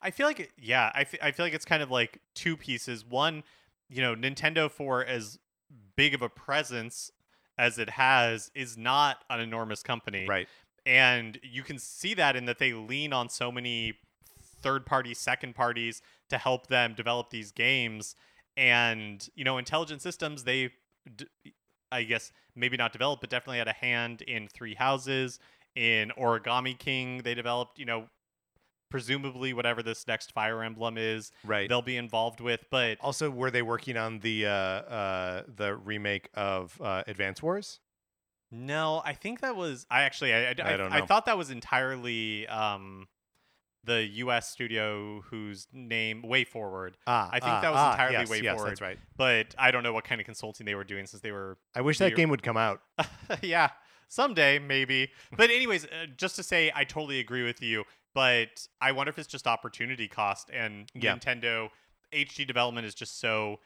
[0.02, 3.06] I feel like yeah, I I feel like it's kind of like two pieces.
[3.06, 3.44] One,
[3.90, 5.40] you know, Nintendo for as
[5.96, 7.12] big of a presence
[7.58, 10.26] as it has is not an enormous company.
[10.28, 10.48] Right.
[10.86, 14.00] And you can see that in that they lean on so many
[14.62, 18.16] third party, second parties to help them develop these games.
[18.56, 20.72] And, you know, intelligent systems, they,
[21.16, 21.28] d-
[21.92, 25.40] I guess, maybe not developed, but definitely had a hand in Three Houses.
[25.76, 28.08] In Origami King, they developed, you know,
[28.90, 31.68] presumably whatever this next Fire Emblem is, Right.
[31.70, 32.66] they'll be involved with.
[32.70, 37.80] But Also, were they working on the uh, uh, the remake of uh, Advance Wars?
[38.52, 41.06] No, I think that was I actually I, I, I don't I know.
[41.06, 43.08] thought that was entirely um
[43.84, 44.50] the U.S.
[44.50, 48.42] studio whose name Way Forward, Ah, I think ah, that was ah, entirely yes, Way
[48.42, 48.72] yes, Forward.
[48.72, 49.00] That's right.
[49.16, 51.82] but I don't know what kind of consulting they were doing since they were I
[51.82, 52.82] wish that game would come out.
[53.42, 53.70] yeah
[54.10, 55.12] someday maybe.
[55.36, 57.84] But anyways, uh, just to say I totally agree with you,
[58.18, 61.16] but I wonder if it's just opportunity cost and Yeah.
[61.16, 61.70] Nintendo
[62.12, 63.60] HD development is just so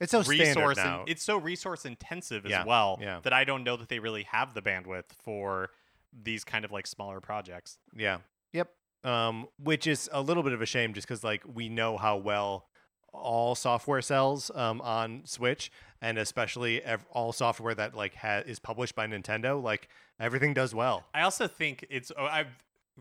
[0.00, 1.00] It's so resource now.
[1.02, 3.20] and it's so resource intensive as Yeah, well yeah.
[3.22, 5.70] that I don't know that they really have the bandwidth for
[6.12, 7.78] these kind of like smaller projects.
[7.94, 8.18] Yeah.
[8.52, 8.70] Yep.
[9.04, 12.16] Um, which is a little bit of a shame just because like we know how
[12.16, 12.66] well
[13.12, 15.70] all software sells um, on Switch
[16.02, 19.88] and especially ev- all software that like ha- is published by Nintendo, like
[20.18, 21.04] everything does well.
[21.14, 22.46] I also think it's oh, I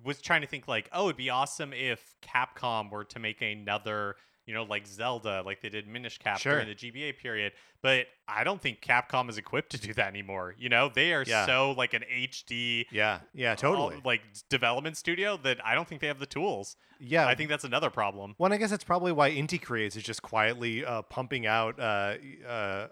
[0.03, 4.15] was trying to think like, oh, it'd be awesome if Capcom were to make another,
[4.45, 6.53] you know, like Zelda, like they did Minish Cap Sure.
[6.53, 7.53] during the GBA period.
[7.81, 10.55] But I don't think Capcom is equipped to do that anymore.
[10.57, 11.45] You know, they are Yeah.
[11.45, 13.19] so like an HD Yeah.
[13.33, 14.01] Yeah, all- totally.
[14.03, 16.75] like development studio that I don't think they have the tools.
[16.99, 17.27] yeah.
[17.27, 18.33] I think that's another problem.
[18.39, 22.15] Well, I guess that's probably why Inti Creates is just quietly uh, pumping out uh,
[22.47, 22.87] uh,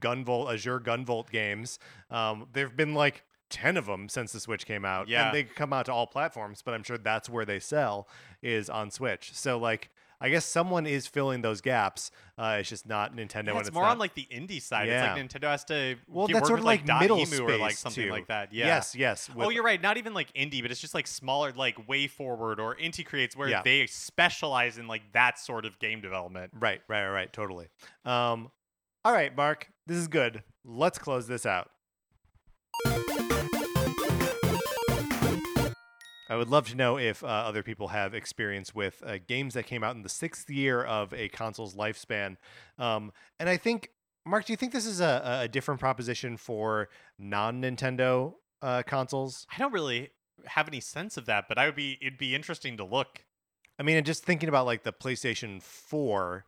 [0.00, 1.78] Gunvolt, Azure Gunvolt games.
[2.10, 5.26] Um, there've been like ten of them since the Switch came out, Yeah.
[5.26, 6.62] and they come out to all platforms.
[6.62, 8.08] But I'm sure that's where they sell
[8.42, 9.30] is on Switch.
[9.34, 12.10] So like, I guess someone is filling those gaps.
[12.36, 13.48] Uh, it's just not Nintendo.
[13.52, 14.88] Yeah, it's it's more not- on like the indie side.
[14.88, 15.14] Yeah.
[15.14, 17.18] It's like Nintendo has to well, get that's work sort with, of like, Dot middle
[17.18, 18.10] Emu space or like something too.
[18.10, 18.52] like that.
[18.52, 18.66] Yeah.
[18.66, 19.30] Yes, yes.
[19.36, 19.80] oh, you're right.
[19.80, 23.36] Not even like indie, but it's just like smaller, like Way Forward or Inti Creates,
[23.36, 23.62] where Yeah.
[23.62, 26.50] they specialize in like that sort of game development.
[26.58, 27.68] Right, right, right, right, totally.
[28.04, 28.50] Um,
[29.04, 30.42] all right, Mark, this is good.
[30.64, 31.70] Let's close this out.
[36.28, 39.64] I would love to know if uh, other people have experience with uh, games that
[39.64, 42.36] came out in the sixth year of a console's lifespan.
[42.78, 43.90] Um, and I think,
[44.26, 49.46] Mark, do you think this is a, a different proposition for non Nintendo uh, consoles?
[49.54, 50.10] I don't really
[50.44, 51.98] have any sense of that, but I would be.
[52.00, 53.24] It'd be interesting to look.
[53.78, 56.44] I mean, and just thinking about like the PlayStation 4,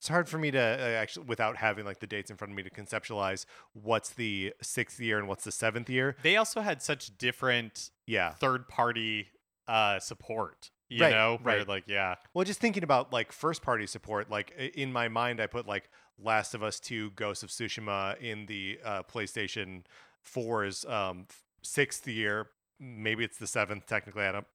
[0.00, 0.62] it's hard for me to uh,
[1.00, 3.44] actually, without having like the dates in front of me, to conceptualize
[3.74, 6.16] what's the sixth year and what's the seventh year.
[6.22, 8.30] They also had such different Yeah.
[8.32, 9.28] third party
[9.68, 10.70] uh, support.
[10.88, 11.68] You Right, know, right.
[11.68, 15.46] like yeah, Well, just thinking about like first party support, like in my mind, I
[15.46, 19.84] put like Last of Us 2, Ghost of Tsushima in the uh, PlayStation
[20.26, 21.26] 4's um,
[21.62, 22.48] sixth year.
[22.80, 24.24] Maybe it's the seventh, technically.
[24.24, 24.46] I don't,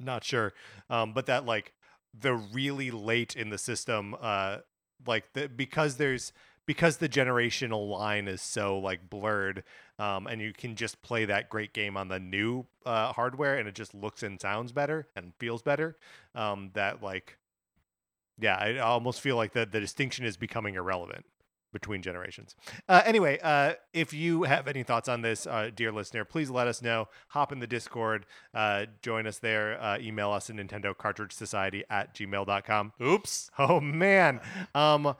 [0.00, 0.54] not sure.
[0.88, 1.72] Um, but that like
[2.18, 4.58] the really late in the system, uh,
[5.06, 6.32] like the, because there's
[6.66, 9.64] because the generational line is so like blurred
[9.98, 13.68] um, and you can just play that great game on the new uh, hardware and
[13.68, 15.96] it just looks and sounds better and feels better
[16.34, 17.36] um, that like
[18.40, 21.24] yeah i almost feel like the, the distinction is becoming irrelevant
[21.72, 22.54] between generations
[22.88, 26.66] uh, anyway uh, if you have any thoughts on this uh, dear listener please let
[26.66, 30.96] us know hop in the discord uh, join us there uh, email us at nintendo
[30.96, 33.50] cartridge society at gmail.com oops.
[33.58, 34.40] Oh man.
[34.74, 35.14] Um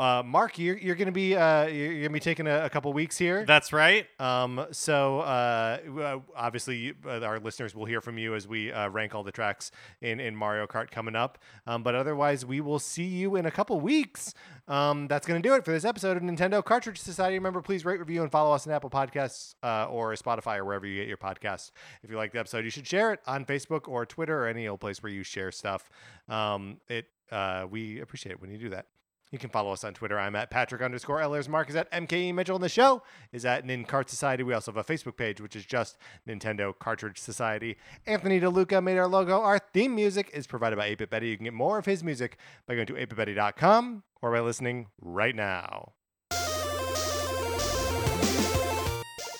[0.00, 3.18] Uh, Mark, you're, you're gonna be uh, you're, gonna be taking a, a couple weeks
[3.18, 3.44] here.
[3.44, 4.06] That's right.
[4.18, 8.88] Um, so uh, obviously, you- uh, our listeners will hear from you as we uh,
[8.88, 9.70] rank all the tracks
[10.00, 11.36] in, in Mario Kart coming up.
[11.66, 14.32] Um, but otherwise, we will see you in a couple weeks.
[14.68, 17.34] Um, that's going to do it for this episode of Nintendo Cartridge Society.
[17.34, 20.86] Remember, please rate, review, and follow us on Apple Podcasts uh, or Spotify or wherever
[20.86, 21.72] you get your podcasts.
[22.02, 24.66] If you like the episode, you should share it on Facebook or Twitter or any
[24.66, 25.90] old place where you share stuff.
[26.26, 28.86] Um, it uh, we appreciate it when you do that.
[29.30, 30.18] You can follow us on Twitter.
[30.18, 31.48] I'm at Patrick underscore Ellers.
[31.48, 32.56] Mark is at MKE Mitchell.
[32.56, 33.02] And the show
[33.32, 34.42] is at Nin Cart Society.
[34.42, 35.96] We also have a Facebook page, which is just
[36.26, 37.76] Nintendo Cartridge Society.
[38.06, 39.40] Anthony DeLuca made our logo.
[39.40, 41.28] Our theme music is provided by 8-Bit Betty.
[41.28, 45.36] You can get more of his music by going to 8bitbetty.com or by listening right
[45.36, 45.92] now.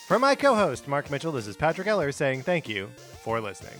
[0.07, 2.89] From my co-host, Mark Mitchell, this is Patrick Eller saying thank you
[3.23, 3.75] for listening.